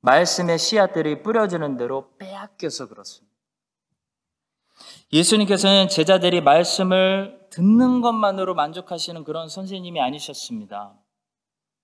말씀의 0.00 0.58
씨앗들이 0.58 1.22
뿌려지는 1.22 1.76
대로 1.76 2.16
빼앗겨서 2.16 2.88
그렇습니다. 2.88 3.36
예수님께서는 5.12 5.90
제자들이 5.90 6.40
말씀을 6.40 7.38
듣는 7.50 8.00
것만으로 8.00 8.54
만족하시는 8.54 9.24
그런 9.24 9.50
선생님이 9.50 10.00
아니셨습니다. 10.00 10.94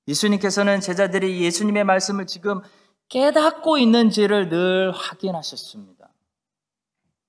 예수님께서는 0.09 0.81
제자들이 0.81 1.43
예수님의 1.43 1.85
말씀을 1.85 2.27
지금 2.27 2.63
깨닫고 3.11 3.77
있는지를 3.77 4.49
늘 4.49 4.91
확인하셨습니다. 4.93 6.09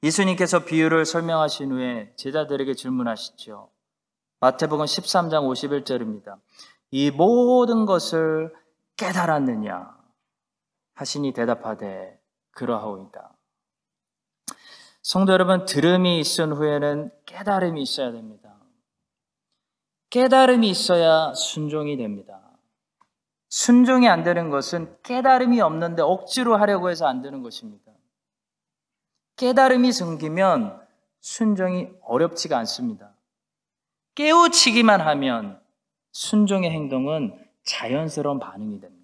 예수님께서 0.03 0.63
비유를 0.63 1.03
설명하신 1.03 1.73
후에 1.73 2.13
제자들에게 2.15 2.73
질문하시죠. 2.75 3.69
마태복음 4.39 4.85
13장 4.85 5.43
51절입니다. 5.51 6.37
이 6.91 7.11
모든 7.11 7.85
것을 7.85 8.53
깨달았느냐? 8.99 9.97
하시니 10.95 11.31
대답하되 11.31 12.21
그러하오이다. 12.51 13.33
성도 15.01 15.31
여러분, 15.31 15.63
들음이 15.63 16.19
있은 16.19 16.51
후에는 16.51 17.09
깨달음이 17.25 17.81
있어야 17.81 18.11
됩니다. 18.11 18.57
깨달음이 20.09 20.69
있어야 20.69 21.33
순종이 21.33 21.95
됩니다. 21.95 22.41
순종이 23.47 24.09
안 24.09 24.23
되는 24.23 24.49
것은 24.49 24.97
깨달음이 25.03 25.61
없는데 25.61 26.01
억지로 26.01 26.57
하려고 26.57 26.89
해서 26.89 27.07
안 27.07 27.21
되는 27.21 27.41
것입니다. 27.41 27.93
깨달음이 29.37 29.93
생기면 29.93 30.85
순종이 31.21 31.89
어렵지가 32.01 32.57
않습니다. 32.59 33.13
깨우치기만 34.15 34.99
하면 34.99 35.61
순종의 36.11 36.71
행동은 36.71 37.48
자연스러운 37.63 38.39
반응이 38.39 38.79
됩니다. 38.79 38.99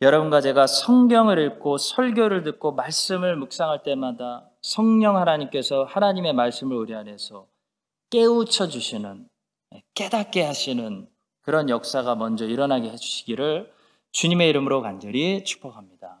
여러분과 0.00 0.40
제가 0.40 0.66
성경을 0.66 1.38
읽고 1.38 1.78
설교를 1.78 2.42
듣고 2.42 2.72
말씀을 2.72 3.36
묵상할 3.36 3.82
때마다 3.82 4.48
성령 4.62 5.16
하나님께서 5.16 5.84
하나님의 5.84 6.32
말씀을 6.32 6.76
우리 6.76 6.94
안에서 6.94 7.46
깨우쳐 8.10 8.68
주시는 8.68 9.28
깨닫게 9.94 10.44
하시는 10.44 11.08
그런 11.42 11.68
역사가 11.68 12.14
먼저 12.14 12.46
일어나게 12.46 12.90
해주시기를 12.90 13.72
주님의 14.12 14.48
이름으로 14.48 14.80
간절히 14.82 15.44
축복합니다. 15.44 16.18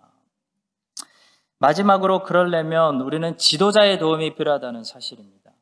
마지막으로 1.58 2.22
그러려면 2.22 3.00
우리는 3.00 3.36
지도자의 3.36 3.98
도움이 3.98 4.34
필요하다는 4.34 4.84
사실입니다. 4.84 5.52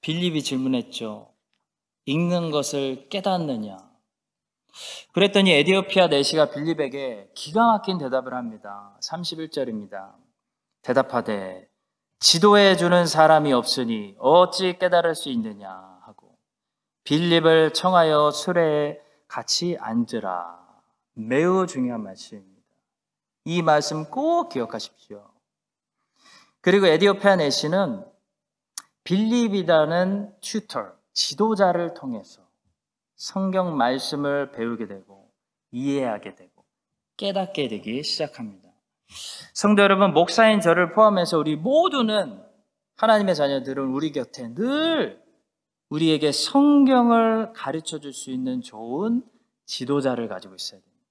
빌립이 0.00 0.42
질문했죠. 0.42 1.33
읽는 2.06 2.50
것을 2.50 3.08
깨닫느냐? 3.08 3.78
그랬더니 5.12 5.52
에디오피아 5.52 6.08
내시가 6.08 6.50
빌립에게 6.50 7.30
기가 7.34 7.66
막힌 7.66 7.98
대답을 7.98 8.34
합니다. 8.34 8.98
31절입니다. 9.02 10.14
대답하되 10.82 11.68
지도해 12.18 12.76
주는 12.76 13.06
사람이 13.06 13.52
없으니 13.52 14.16
어찌 14.18 14.76
깨달을 14.78 15.14
수 15.14 15.28
있느냐 15.30 15.70
하고 16.02 16.36
빌립을 17.04 17.72
청하여 17.72 18.30
술에 18.30 19.00
같이 19.28 19.76
앉으라. 19.80 20.58
매우 21.14 21.66
중요한 21.66 22.02
말씀입니다. 22.02 22.54
이 23.44 23.62
말씀 23.62 24.10
꼭 24.10 24.48
기억하십시오. 24.48 25.30
그리고 26.60 26.86
에디오피아 26.86 27.36
내시는 27.36 28.04
빌립이라는 29.04 30.34
튜터, 30.40 30.92
지도자를 31.14 31.94
통해서 31.94 32.42
성경 33.16 33.76
말씀을 33.76 34.52
배우게 34.52 34.86
되고 34.86 35.30
이해하게 35.70 36.34
되고 36.34 36.64
깨닫게 37.16 37.68
되기 37.68 38.02
시작합니다. 38.02 38.68
성도 39.52 39.82
여러분, 39.82 40.12
목사인 40.12 40.60
저를 40.60 40.92
포함해서 40.92 41.38
우리 41.38 41.56
모두는 41.56 42.42
하나님의 42.96 43.34
자녀들은 43.36 43.84
우리 43.86 44.12
곁에 44.12 44.52
늘 44.54 45.22
우리에게 45.90 46.32
성경을 46.32 47.52
가르쳐 47.52 48.00
줄 48.00 48.12
수 48.12 48.30
있는 48.30 48.60
좋은 48.62 49.22
지도자를 49.66 50.28
가지고 50.28 50.54
있어야 50.56 50.80
됩니다. 50.80 51.04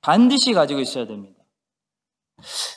반드시 0.00 0.52
가지고 0.52 0.80
있어야 0.80 1.06
됩니다. 1.06 1.42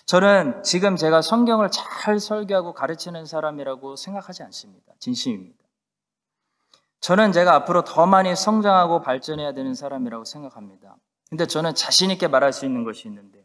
저는 0.05 0.61
지금 0.63 0.95
제가 0.95 1.21
성경을 1.21 1.69
잘 1.71 2.19
설교하고 2.19 2.73
가르치는 2.73 3.25
사람이라고 3.25 3.95
생각하지 3.95 4.43
않습니다. 4.43 4.93
진심입니다. 4.99 5.64
저는 6.99 7.31
제가 7.31 7.53
앞으로 7.53 7.83
더 7.83 8.05
많이 8.05 8.35
성장하고 8.35 9.01
발전해야 9.01 9.53
되는 9.53 9.73
사람이라고 9.73 10.25
생각합니다. 10.25 10.95
근데 11.29 11.45
저는 11.45 11.75
자신있게 11.75 12.27
말할 12.27 12.53
수 12.53 12.65
있는 12.65 12.83
것이 12.83 13.07
있는데요. 13.07 13.43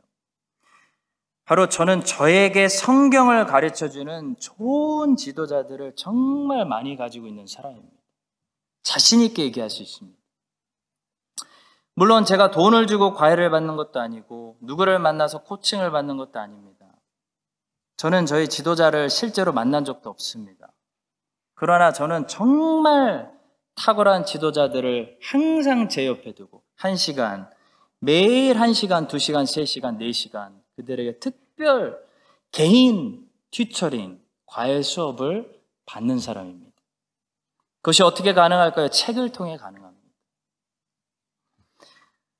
바로 1.44 1.68
저는 1.68 2.04
저에게 2.04 2.68
성경을 2.68 3.46
가르쳐 3.46 3.88
주는 3.88 4.36
좋은 4.38 5.16
지도자들을 5.16 5.94
정말 5.96 6.64
많이 6.64 6.96
가지고 6.96 7.26
있는 7.26 7.46
사람입니다. 7.46 7.96
자신있게 8.82 9.42
얘기할 9.44 9.68
수 9.68 9.82
있습니다. 9.82 10.16
물론 11.94 12.24
제가 12.24 12.50
돈을 12.50 12.86
주고 12.86 13.14
과외를 13.14 13.50
받는 13.50 13.76
것도 13.76 14.00
아니고 14.00 14.58
누구를 14.60 14.98
만나서 15.00 15.42
코칭을 15.42 15.90
받는 15.90 16.16
것도 16.16 16.38
아닙니다. 16.38 16.86
저는 17.96 18.26
저희 18.26 18.48
지도자를 18.48 19.10
실제로 19.10 19.52
만난 19.52 19.84
적도 19.84 20.08
없습니다. 20.08 20.72
그러나 21.54 21.92
저는 21.92 22.28
정말 22.28 23.30
탁월한 23.76 24.26
지도자들을 24.26 25.18
항상 25.22 25.88
제 25.88 26.06
옆에 26.06 26.34
두고 26.34 26.62
한 26.76 26.96
시간, 26.96 27.50
매일 27.98 28.58
한 28.58 28.72
시간, 28.72 29.08
두 29.08 29.18
시간, 29.18 29.46
세 29.46 29.64
시간, 29.64 29.98
네 29.98 30.12
시간 30.12 30.60
그들에게 30.76 31.18
특별 31.18 32.02
개인 32.52 33.28
튜처링, 33.50 34.20
과외 34.46 34.82
수업을 34.82 35.60
받는 35.86 36.18
사람입니다. 36.18 36.70
그것이 37.82 38.02
어떻게 38.02 38.34
가능할까요? 38.34 38.88
책을 38.88 39.32
통해 39.32 39.56
가능합니다. 39.56 40.00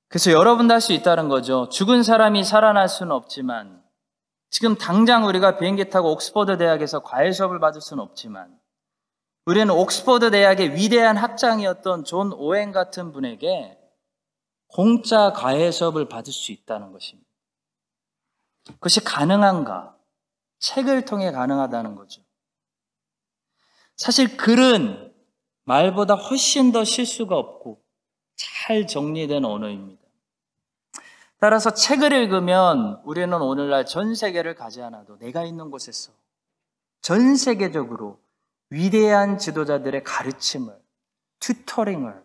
그래서 0.09 0.33
여러분도 0.33 0.75
할 0.75 0.81
수 0.81 0.93
있다는 0.93 1.29
거죠. 1.29 1.69
죽은 1.69 2.03
사람이 2.03 2.45
살아날 2.45 2.88
수는 2.88 3.12
없지만 3.12 3.83
지금 4.51 4.75
당장 4.77 5.27
우리가 5.27 5.59
비행기 5.59 5.88
타고 5.88 6.11
옥스퍼드 6.12 6.59
대학에서 6.59 7.01
과외 7.01 7.31
수업을 7.33 7.61
받을 7.61 7.81
수는 7.81 8.03
없지만 8.03 8.59
우리는 9.46 9.70
옥스퍼드 9.70 10.31
대학의 10.31 10.74
위대한 10.74 11.16
학장이었던 11.16 12.05
존 12.05 12.33
오웬 12.33 12.72
같은 12.72 13.12
분에게 13.12 13.79
공짜 14.66 15.33
과외 15.33 15.70
수업을 15.70 16.09
받을 16.09 16.33
수 16.33 16.53
있다는 16.53 16.92
것입니다. 16.92 17.29
그것이 18.74 19.00
가능한가? 19.00 19.96
책을 20.59 21.07
통해 21.07 21.33
가능하다는 21.33 21.94
거죠. 21.94 22.22
사실 23.96 24.37
글은 24.37 25.12
말보다 25.64 26.14
훨씬 26.14 26.72
더 26.72 26.85
실수가 26.85 27.37
없고 27.37 27.83
잘 28.37 28.87
정리된 28.87 29.44
언어입니다. 29.44 30.00
따라서 31.38 31.72
책을 31.72 32.12
읽으면 32.12 33.00
우리는 33.05 33.33
오늘날 33.40 33.87
전 33.87 34.14
세계를 34.14 34.55
가지 34.55 34.83
않아도 34.83 35.18
내가 35.18 35.44
있는 35.44 35.70
곳에서 35.70 36.12
전 37.00 37.35
세계적으로 37.37 38.20
위대한 38.71 39.39
지도자들의 39.39 40.05
가르침을, 40.05 40.77
튜터링을, 41.41 42.25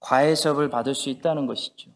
과외 0.00 0.34
수업을 0.34 0.68
받을 0.68 0.94
수 0.94 1.08
있다는 1.08 1.46
것이죠. 1.46 1.90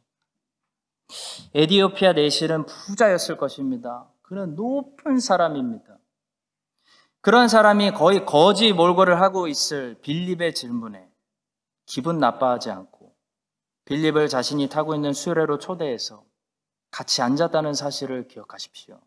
에디오피아 1.55 2.13
내실은 2.13 2.65
부자였을 2.67 3.37
것입니다. 3.37 4.09
그는 4.23 4.55
높은 4.55 5.19
사람입니다. 5.19 5.99
그런 7.21 7.49
사람이 7.49 7.91
거의 7.93 8.25
거지 8.25 8.73
몰골을 8.73 9.21
하고 9.21 9.47
있을 9.49 9.97
빌립의 10.01 10.55
질문에 10.55 11.11
기분 11.85 12.19
나빠하지 12.19 12.71
않고 12.71 13.15
빌립을 13.85 14.29
자신이 14.29 14.69
타고 14.69 14.95
있는 14.95 15.13
수레로 15.13 15.59
초대해서 15.59 16.25
같이 16.91 17.23
앉았다는 17.23 17.75
사실을 17.75 18.29
기억하십시오. 18.29 19.01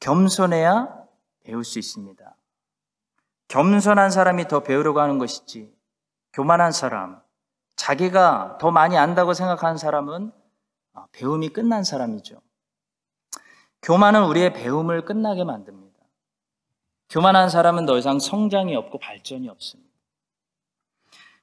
겸손해야 0.00 1.06
배울 1.44 1.64
수 1.64 1.78
있습니다. 1.78 2.36
겸손한 3.48 4.10
사람이 4.10 4.48
더 4.48 4.60
배우려고 4.60 5.00
하는 5.00 5.18
것이지, 5.18 5.72
교만한 6.32 6.72
사람, 6.72 7.20
자기가 7.76 8.58
더 8.60 8.70
많이 8.70 8.96
안다고 8.96 9.34
생각하는 9.34 9.76
사람은 9.76 10.32
아, 10.94 11.06
배움이 11.12 11.48
끝난 11.48 11.84
사람이죠. 11.84 12.40
교만은 13.82 14.24
우리의 14.24 14.52
배움을 14.54 15.04
끝나게 15.04 15.44
만듭니다. 15.44 15.94
교만한 17.10 17.48
사람은 17.50 17.84
더 17.86 17.98
이상 17.98 18.18
성장이 18.18 18.74
없고 18.76 18.98
발전이 18.98 19.48
없습니다. 19.48 19.92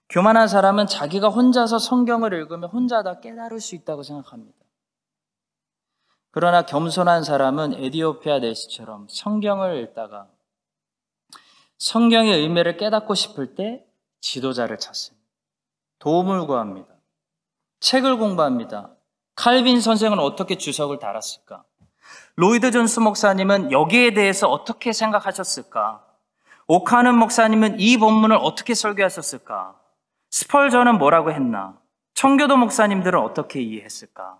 교만한 0.09 0.47
사람은 0.47 0.87
자기가 0.87 1.29
혼자서 1.29 1.79
성경을 1.79 2.33
읽으면 2.33 2.69
혼자 2.69 3.03
다 3.03 3.19
깨달을 3.19 3.61
수 3.61 3.75
있다고 3.75 4.03
생각합니다. 4.03 4.57
그러나 6.31 6.63
겸손한 6.63 7.23
사람은 7.23 7.73
에디오피아 7.75 8.39
네스처럼 8.39 9.07
성경을 9.09 9.77
읽다가 9.83 10.27
성경의 11.81 12.41
의미를 12.41 12.77
깨닫고 12.77 13.15
싶을 13.15 13.55
때 13.55 13.83
지도자를 14.19 14.77
찾습니다. 14.77 15.25
도움을 15.97 16.45
구합니다. 16.45 16.87
책을 17.79 18.17
공부합니다. 18.17 18.91
칼빈 19.33 19.81
선생은 19.81 20.19
어떻게 20.19 20.59
주석을 20.59 20.99
달았을까? 20.99 21.63
로이드 22.35 22.69
존스 22.69 22.99
목사님은 22.99 23.71
여기에 23.71 24.13
대해서 24.13 24.47
어떻게 24.47 24.93
생각하셨을까? 24.93 26.05
오카는 26.67 27.15
목사님은 27.15 27.79
이 27.79 27.97
본문을 27.97 28.37
어떻게 28.39 28.75
설교하셨을까? 28.75 29.75
스펄전은 30.29 30.99
뭐라고 30.99 31.31
했나? 31.31 31.81
청교도 32.13 32.57
목사님들은 32.57 33.19
어떻게 33.19 33.59
이해했을까? 33.59 34.37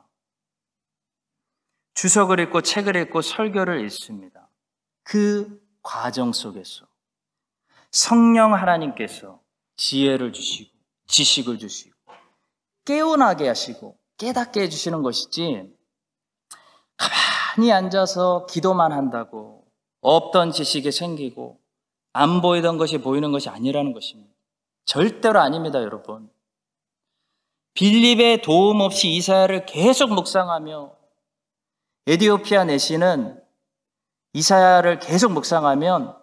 주석을 1.96 2.40
읽고 2.42 2.62
책을 2.62 2.96
읽고 2.98 3.24
설교를 3.24 3.84
읽습니다. 3.86 4.48
그 5.02 5.60
과정 5.82 6.34
속에서 6.34 6.91
성령 7.92 8.54
하나님께서 8.54 9.40
지혜를 9.76 10.34
주시고 10.34 10.72
지식을 11.08 11.60
주시고 11.60 11.96
깨어나게 12.86 13.48
하시고 13.48 13.98
깨닫게 14.18 14.62
해주시는 14.62 15.02
것이지 15.02 15.70
가만히 16.98 17.72
앉아서 17.72 18.46
기도만 18.50 18.92
한다고 18.92 19.66
없던 20.02 20.52
지식이 20.52 20.92
생기고 20.92 21.60
안 22.14 22.42
보이던 22.42 22.78
것이 22.78 22.98
보이는 22.98 23.32
것이 23.32 23.50
아니라는 23.50 23.94
것입니다. 23.94 24.32
절대로 24.86 25.40
아닙니다, 25.40 25.82
여러분. 25.82 26.30
빌립의 27.74 28.42
도움 28.42 28.82
없이 28.82 29.10
이사야를 29.10 29.66
계속 29.66 30.14
묵상하며 30.14 30.92
에디오피아 32.08 32.66
내시는 32.66 33.42
이사야를 34.34 35.00
계속 35.00 35.32
묵상하면 35.32 36.21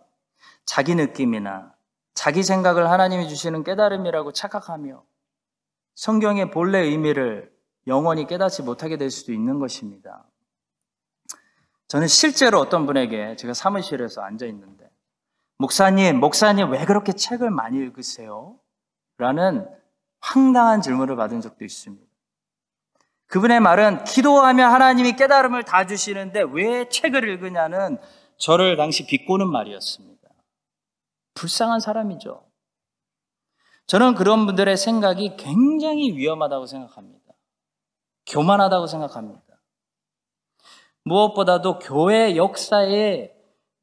자기 0.69 0.95
느낌이나 0.95 1.73
자기 2.13 2.43
생각을 2.43 2.91
하나님이 2.91 3.27
주시는 3.31 3.65
깨달음이라고 3.65 4.33
착각하며 4.33 5.03
성경의 5.95 6.51
본래 6.51 6.81
의미를 6.81 7.51
영원히 7.87 8.27
깨닫지 8.27 8.63
못하게 8.65 8.99
될 8.99 9.11
수도 9.11 9.33
있는 9.33 9.61
것입니다. 9.61 10.27
저는 11.89 12.07
실제로 12.07 12.61
어떤 12.61 12.85
분에게 12.85 13.37
제가 13.37 13.55
사무실에서 13.55 14.21
앉아 14.21 14.45
있는데, 14.45 14.91
목사님, 15.57 16.21
목사님 16.21 16.71
왜 16.71 16.85
그렇게 16.85 17.15
책을 17.15 17.51
많이 17.51 17.79
읽으세요? 17.79 18.59
라는 19.17 19.67
황당한 20.21 20.83
질문을 20.83 21.17
받은 21.17 21.41
적도 21.41 21.65
있습니다. 21.65 22.07
그분의 23.29 23.61
말은 23.61 24.05
기도하며 24.05 24.67
하나님이 24.67 25.17
깨달음을 25.17 25.63
다 25.63 25.87
주시는데 25.87 26.45
왜 26.53 26.91
책을 26.91 27.27
읽으냐는 27.27 27.97
저를 28.37 28.77
당시 28.77 29.07
비꼬는 29.07 29.51
말이었습니다. 29.51 30.18
불쌍한 31.39 31.79
사람이죠. 31.79 32.45
저는 33.87 34.15
그런 34.17 34.45
분들의 34.45 34.77
생각이 34.77 35.37
굉장히 35.37 36.13
위험하다고 36.17 36.67
생각합니다. 36.67 37.33
교만하다고 38.27 38.87
생각합니다. 38.89 39.43
무엇보다도 41.05 41.79
교회 41.79 42.37
역사에 42.37 43.33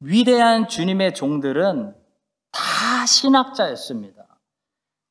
위대한 0.00 0.68
주님의 0.68 1.14
종들은 1.14 1.96
다 2.52 3.06
신학자였습니다. 3.06 4.38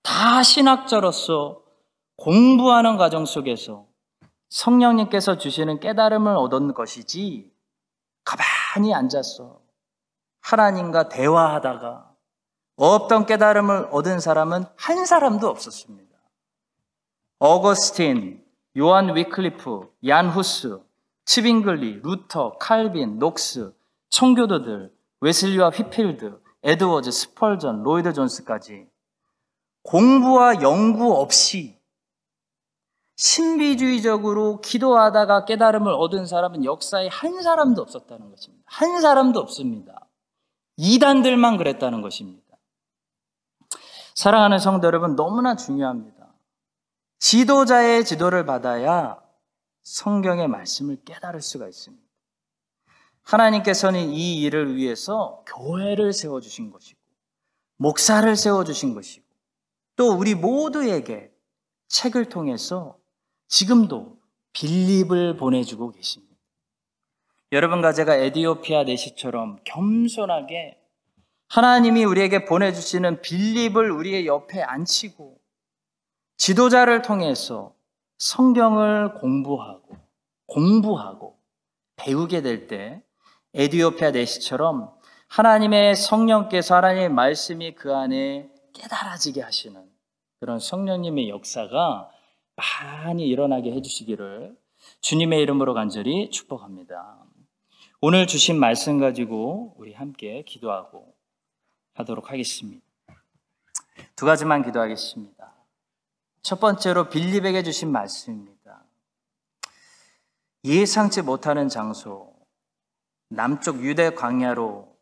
다 0.04 0.44
신학자로서 0.44 1.64
공부하는 2.16 2.96
과정 2.96 3.26
속에서 3.26 3.88
성령님께서 4.50 5.38
주시는 5.38 5.80
깨달음을 5.80 6.36
얻은 6.36 6.74
것이지 6.76 7.52
가만히 8.24 8.94
앉아서 8.94 9.60
하나님과 10.42 11.10
대화하다가 11.10 12.05
없던 12.78 13.26
깨달음을 13.26 13.90
얻은 13.92 14.20
사람은 14.20 14.66
한 14.76 15.06
사람도 15.06 15.48
없었습니다. 15.48 16.16
어거스틴, 17.40 18.44
요한 18.78 19.16
위클리프, 19.16 19.90
얀 20.08 20.30
후스, 20.30 20.80
츠빙글리, 21.26 22.02
루터, 22.04 22.58
칼빈, 22.58 23.20
녹스, 23.20 23.74
청교도들, 24.10 24.94
웨슬리와 25.22 25.70
휘필드, 25.70 26.40
에드워즈, 26.64 27.12
스펄전, 27.12 27.84
로이드 27.84 28.14
존스까지 28.14 28.88
공부와 29.84 30.62
연구 30.62 31.14
없이 31.14 31.80
신비주의적으로 33.18 34.60
기도하다가 34.62 35.46
깨달음을 35.46 35.94
얻은 35.94 36.26
사람은 36.26 36.66
역사에 36.66 37.08
한 37.08 37.42
사람도 37.42 37.82
없었다는 37.82 38.30
것입니다. 38.30 38.64
한 38.66 39.00
사람도 39.00 39.40
없습니다. 39.40 40.08
이단들만 40.78 41.58
그랬다는 41.58 42.02
것입니다. 42.02 42.45
사랑하는 44.16 44.60
성도 44.60 44.88
여러분, 44.88 45.18
너무나 45.18 45.58
중요합니다. 45.58 46.34
지도자의 47.20 48.06
지도를 48.06 48.46
받아야 48.46 49.22
성경의 49.84 50.48
말씀을 50.48 51.04
깨달을 51.04 51.42
수가 51.42 51.68
있습니다. 51.68 52.04
하나님께서는 53.24 54.10
이 54.10 54.42
일을 54.42 54.78
위해서 54.78 55.44
교회를 55.46 56.14
세워주신 56.14 56.72
것이고, 56.72 57.00
목사를 57.78 58.34
세워주신 58.36 58.94
것이고, 58.96 59.26
또 59.98 60.14
우리 60.14 60.34
모두에게 60.34 61.32
책을 61.90 62.30
통해서 62.30 62.98
지금도 63.50 64.18
빌립을 64.54 65.36
보내주고 65.36 65.92
계십니다. 65.92 66.36
여러분과 67.52 67.92
제가 67.92 68.16
에디오피아 68.16 68.84
내시처럼 68.84 69.60
겸손하게 69.66 70.82
하나님이 71.50 72.04
우리에게 72.04 72.46
보내주시는 72.46 73.22
빌립을 73.22 73.92
우리의 73.92 74.26
옆에 74.28 74.62
앉히고 74.62 75.38
지도자를 76.38 77.02
통해서 77.02 77.74
성경을 78.18 79.14
공부하고 79.16 79.96
공부하고 80.48 81.38
배우게 81.96 82.42
될 82.42 82.68
때 82.68 83.02
에디오피아 83.54 84.12
내시처럼 84.12 84.94
하나님의 85.30 85.96
성령께서 85.96 86.76
하나님의 86.76 87.10
말씀이 87.10 87.74
그 87.76 87.96
안에 87.96 88.50
깨달아지게 88.74 89.42
하시는 89.42 89.82
그런 90.40 90.60
성령님의 90.60 91.30
역사가 91.30 92.10
많이 92.56 93.28
일어나게 93.28 93.72
해주시기를 93.72 94.56
주님의 95.02 95.42
이름으로 95.42 95.74
간절히 95.74 96.30
축복합니다. 96.30 97.24
오늘 98.02 98.28
주신 98.28 98.60
말씀 98.60 99.00
가지고 99.00 99.74
우리 99.78 99.94
함께 99.94 100.44
기도하고 100.46 101.15
하도록 101.96 102.30
하겠습니다. 102.30 102.86
두 104.16 104.26
가지만 104.26 104.64
기도하겠습니다. 104.64 105.54
첫 106.42 106.60
번째로 106.60 107.10
빌립에게 107.10 107.64
주신 107.64 107.92
말씀입니다. 107.92 108.84
예상치 110.64 111.22
못하는 111.22 111.70
장소, 111.70 112.34
남쪽 113.30 113.84
유대 113.84 114.12
광야로 114.12 114.96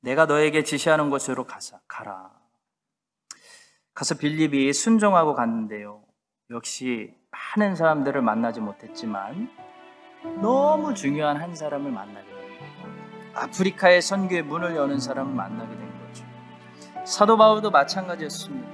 내가 0.00 0.26
너에게 0.26 0.64
지시하는 0.64 1.10
곳으로 1.10 1.44
가서 1.44 1.78
가라. 1.86 2.30
가서 3.94 4.16
빌립이 4.16 4.72
순종하고 4.72 5.34
갔는데요. 5.34 6.02
역시 6.50 7.14
많은 7.30 7.76
사람들을 7.76 8.20
만나지 8.20 8.60
못했지만 8.60 9.50
너무 10.40 10.94
중요한 10.94 11.36
한 11.36 11.54
사람을 11.54 11.90
만나게 11.90 12.28
됩니다. 12.28 12.66
아프리카의 13.34 14.02
선교의 14.02 14.42
문을 14.42 14.76
여는 14.76 15.00
사람을 15.00 15.34
만나게 15.34 15.68
된 15.68 15.78
거죠. 15.78 15.81
사도 17.04 17.36
바울도 17.36 17.70
마찬가지였습니다. 17.70 18.68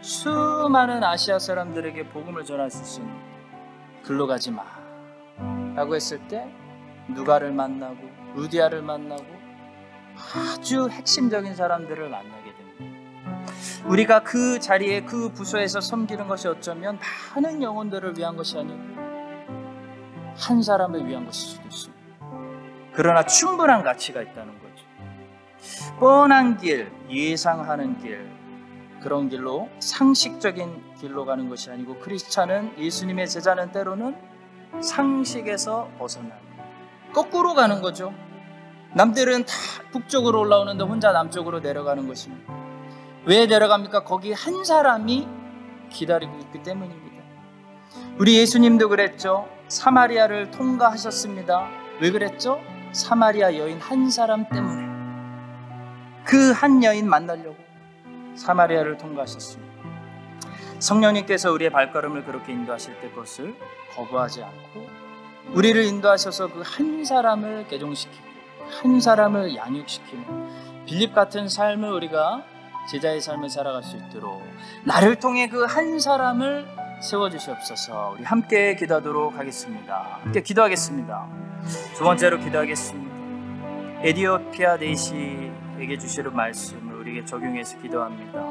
수많은 0.00 1.04
아시아 1.04 1.38
사람들에게 1.38 2.08
복음을 2.08 2.44
전할 2.44 2.70
수 2.70 2.80
있습니다. 2.80 3.14
글로 4.02 4.26
가지 4.26 4.50
마. 4.50 4.64
라고 5.74 5.94
했을 5.94 6.18
때 6.28 6.50
누가를 7.08 7.52
만나고 7.52 7.98
루디아를 8.34 8.82
만나고 8.82 9.26
아주 10.34 10.88
핵심적인 10.88 11.54
사람들을 11.54 12.08
만나게 12.08 12.54
됩니다. 12.54 13.86
우리가 13.86 14.22
그 14.22 14.58
자리에 14.58 15.02
그 15.02 15.30
부서에서 15.32 15.80
섬기는 15.80 16.28
것이 16.28 16.48
어쩌면 16.48 16.98
많은 17.34 17.62
영혼들을 17.62 18.16
위한 18.16 18.36
것이 18.36 18.58
아니고 18.58 18.80
한 20.36 20.62
사람을 20.62 21.06
위한 21.06 21.26
것일 21.26 21.50
수도 21.50 21.66
있습니다. 21.68 22.00
그러나 22.94 23.24
충분한 23.24 23.82
가치가 23.82 24.22
있다는 24.22 24.54
거죠. 24.54 24.59
뻔한 25.98 26.56
길, 26.56 26.90
예상하는 27.10 27.98
길, 27.98 28.30
그런 29.00 29.28
길로 29.28 29.68
상식적인 29.80 30.94
길로 30.98 31.24
가는 31.24 31.48
것이 31.48 31.70
아니고 31.70 31.98
크리스찬은 32.00 32.78
예수님의 32.78 33.28
제자는 33.28 33.72
때로는 33.72 34.14
상식에서 34.82 35.88
벗어나 35.98 36.30
거꾸로 37.12 37.54
가는 37.54 37.80
거죠. 37.82 38.12
남들은 38.94 39.44
다 39.44 39.52
북쪽으로 39.92 40.40
올라오는데 40.40 40.84
혼자 40.84 41.12
남쪽으로 41.12 41.60
내려가는 41.60 42.06
것입니다. 42.06 42.52
왜 43.24 43.46
내려갑니까? 43.46 44.04
거기 44.04 44.32
한 44.32 44.64
사람이 44.64 45.28
기다리고 45.90 46.38
있기 46.38 46.62
때문입니다. 46.62 47.22
우리 48.18 48.38
예수님도 48.38 48.88
그랬죠. 48.88 49.48
사마리아를 49.68 50.50
통과하셨습니다. 50.50 51.68
왜 52.00 52.10
그랬죠? 52.10 52.60
사마리아 52.92 53.56
여인 53.56 53.78
한 53.80 54.10
사람 54.10 54.48
때문에. 54.48 54.89
그 56.24 56.52
한 56.52 56.82
여인 56.84 57.08
만나려고 57.08 57.56
사마리아를 58.36 58.96
통과하셨습니다. 58.98 59.70
성령님께서 60.78 61.52
우리의 61.52 61.70
발걸음을 61.70 62.24
그렇게 62.24 62.52
인도하실 62.52 63.00
때 63.00 63.10
그것을 63.10 63.54
거부하지 63.94 64.42
않고 64.42 64.88
우리를 65.52 65.82
인도하셔서 65.84 66.48
그 66.52 66.62
한 66.62 67.04
사람을 67.04 67.66
개종시키고 67.68 68.24
한 68.82 69.00
사람을 69.00 69.56
양육시키는 69.56 70.84
빌립 70.86 71.14
같은 71.14 71.48
삶을 71.48 71.90
우리가 71.92 72.44
제자의 72.90 73.20
삶을 73.20 73.50
살아갈 73.50 73.82
수 73.82 73.96
있도록 73.96 74.42
나를 74.84 75.16
통해 75.16 75.48
그 75.48 75.64
한 75.66 75.98
사람을 75.98 76.66
세워주시옵소서 77.02 78.14
우리 78.16 78.24
함께 78.24 78.74
기도하도록 78.76 79.38
하겠습니다. 79.38 80.18
함께 80.22 80.42
기도하겠습니다. 80.42 81.28
두 81.96 82.04
번째로 82.04 82.38
기도하겠습니다. 82.38 83.10
에디오피아 84.02 84.76
네시 84.78 85.50
에게 85.80 85.96
주시는 85.98 86.34
말씀을 86.34 86.94
우리에게 86.96 87.24
적용해서 87.24 87.78
기도합니다. 87.80 88.44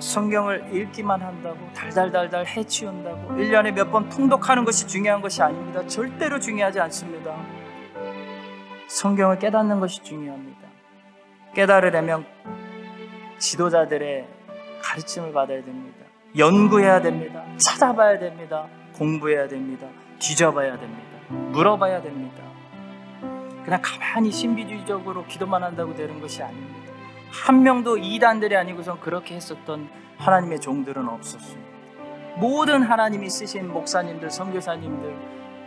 성경을 0.00 0.74
읽기만 0.74 1.20
한다고 1.22 1.58
달달달달 1.74 2.46
해치운다고 2.46 3.34
1년에 3.34 3.72
몇 3.72 3.90
번 3.90 4.08
통독하는 4.08 4.64
것이 4.64 4.86
중요한 4.86 5.20
것이 5.20 5.42
아닙니다. 5.42 5.86
절대로 5.86 6.40
중요하지 6.40 6.80
않습니다. 6.80 7.36
성경을 8.88 9.38
깨닫는 9.38 9.80
것이 9.80 10.02
중요합니다. 10.02 10.60
깨달으려면 11.54 12.24
지도자들의 13.38 14.26
가르침을 14.82 15.32
받아야 15.32 15.62
됩니다. 15.64 15.98
연구해야 16.36 17.00
됩니다. 17.00 17.44
찾아봐야 17.58 18.18
됩니다. 18.18 18.66
공부해야 18.94 19.46
됩니다. 19.48 19.86
뒤져봐야 20.18 20.78
됩니다. 20.78 21.08
물어봐야 21.28 22.02
됩니다. 22.02 22.42
그냥 23.64 23.80
가만히 23.82 24.30
신비주의적으로 24.30 25.24
기도만 25.26 25.62
한다고 25.62 25.94
되는 25.94 26.20
것이 26.20 26.42
아닙니다. 26.42 26.74
한 27.30 27.62
명도 27.62 27.96
이단들이 27.96 28.56
아니고선 28.56 29.00
그렇게 29.00 29.34
했었던 29.34 29.88
하나님의 30.18 30.60
종들은 30.60 31.08
없었습니다. 31.08 31.74
모든 32.36 32.82
하나님이 32.82 33.28
쓰신 33.30 33.72
목사님들, 33.72 34.30
선교사님들, 34.30 35.16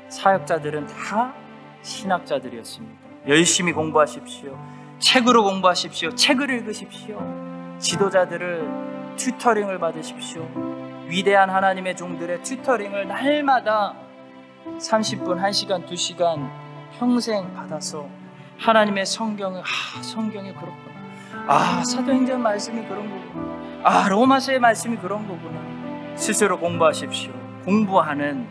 사역자들은 0.09 0.87
다 0.87 1.33
신학자들이었습니다. 1.81 2.95
열심히 3.27 3.73
공부하십시오. 3.73 4.57
책으로 4.99 5.43
공부하십시오. 5.43 6.15
책을 6.15 6.49
읽으십시오. 6.49 7.19
지도자들을 7.79 9.15
튜터링을 9.17 9.79
받으십시오. 9.79 10.47
위대한 11.07 11.49
하나님의 11.49 11.95
종들의 11.95 12.43
튜터링을 12.43 13.07
날마다 13.07 13.93
30분, 14.77 15.41
1시간, 15.41 15.85
2시간 15.85 16.66
평생 16.97 17.53
받아서 17.53 18.07
하나님의 18.59 19.05
성경을 19.05 19.61
아, 19.61 20.01
성경이 20.01 20.53
그렇구나. 20.53 20.97
아, 21.47 21.83
사도행전 21.83 22.41
말씀이 22.41 22.85
그런 22.87 23.09
거구나. 23.09 23.47
아, 23.83 24.09
로마서의 24.09 24.59
말씀이 24.59 24.97
그런 24.97 25.27
거구나. 25.27 25.59
스스로 26.15 26.59
공부하십시오. 26.59 27.31
공부하는 27.65 28.47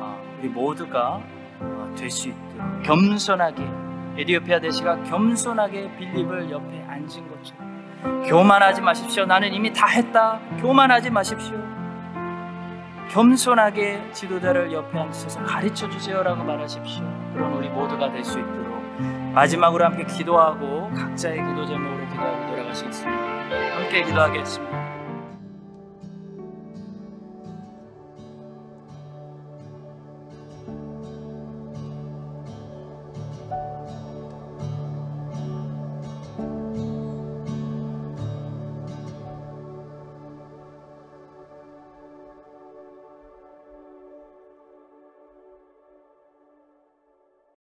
아, 0.00 0.16
우리 0.38 0.48
모두가 0.48 1.20
될 1.96 2.10
수 2.10 2.28
있도록 2.28 2.82
겸손하게 2.84 3.68
에디오피아 4.16 4.60
대시가 4.60 5.02
겸손하게 5.04 5.96
빌립을 5.96 6.50
옆에 6.50 6.84
앉은 6.88 7.28
것처럼 7.28 8.22
교만하지 8.26 8.80
마십시오. 8.80 9.26
나는 9.26 9.52
이미 9.52 9.72
다 9.72 9.86
했다. 9.86 10.40
교만하지 10.60 11.10
마십시오. 11.10 11.58
겸손하게 13.10 14.10
지도자를 14.12 14.72
옆에 14.72 14.98
앉으셔서 14.98 15.42
가르쳐 15.44 15.88
주세요라고 15.90 16.44
말하십시오. 16.44 17.04
그런 17.32 17.52
우리 17.54 17.68
모두가 17.68 18.10
될 18.10 18.24
수 18.24 18.38
있도록 18.38 18.80
마지막으로 19.32 19.84
함께 19.84 20.04
기도하고 20.04 20.90
각자의 20.94 21.36
기도 21.46 21.66
제목으로 21.66 22.08
기도하고 22.08 22.46
돌아가시겠습니다. 22.50 23.76
함께 23.76 24.02
기도하겠습니다. 24.04 24.89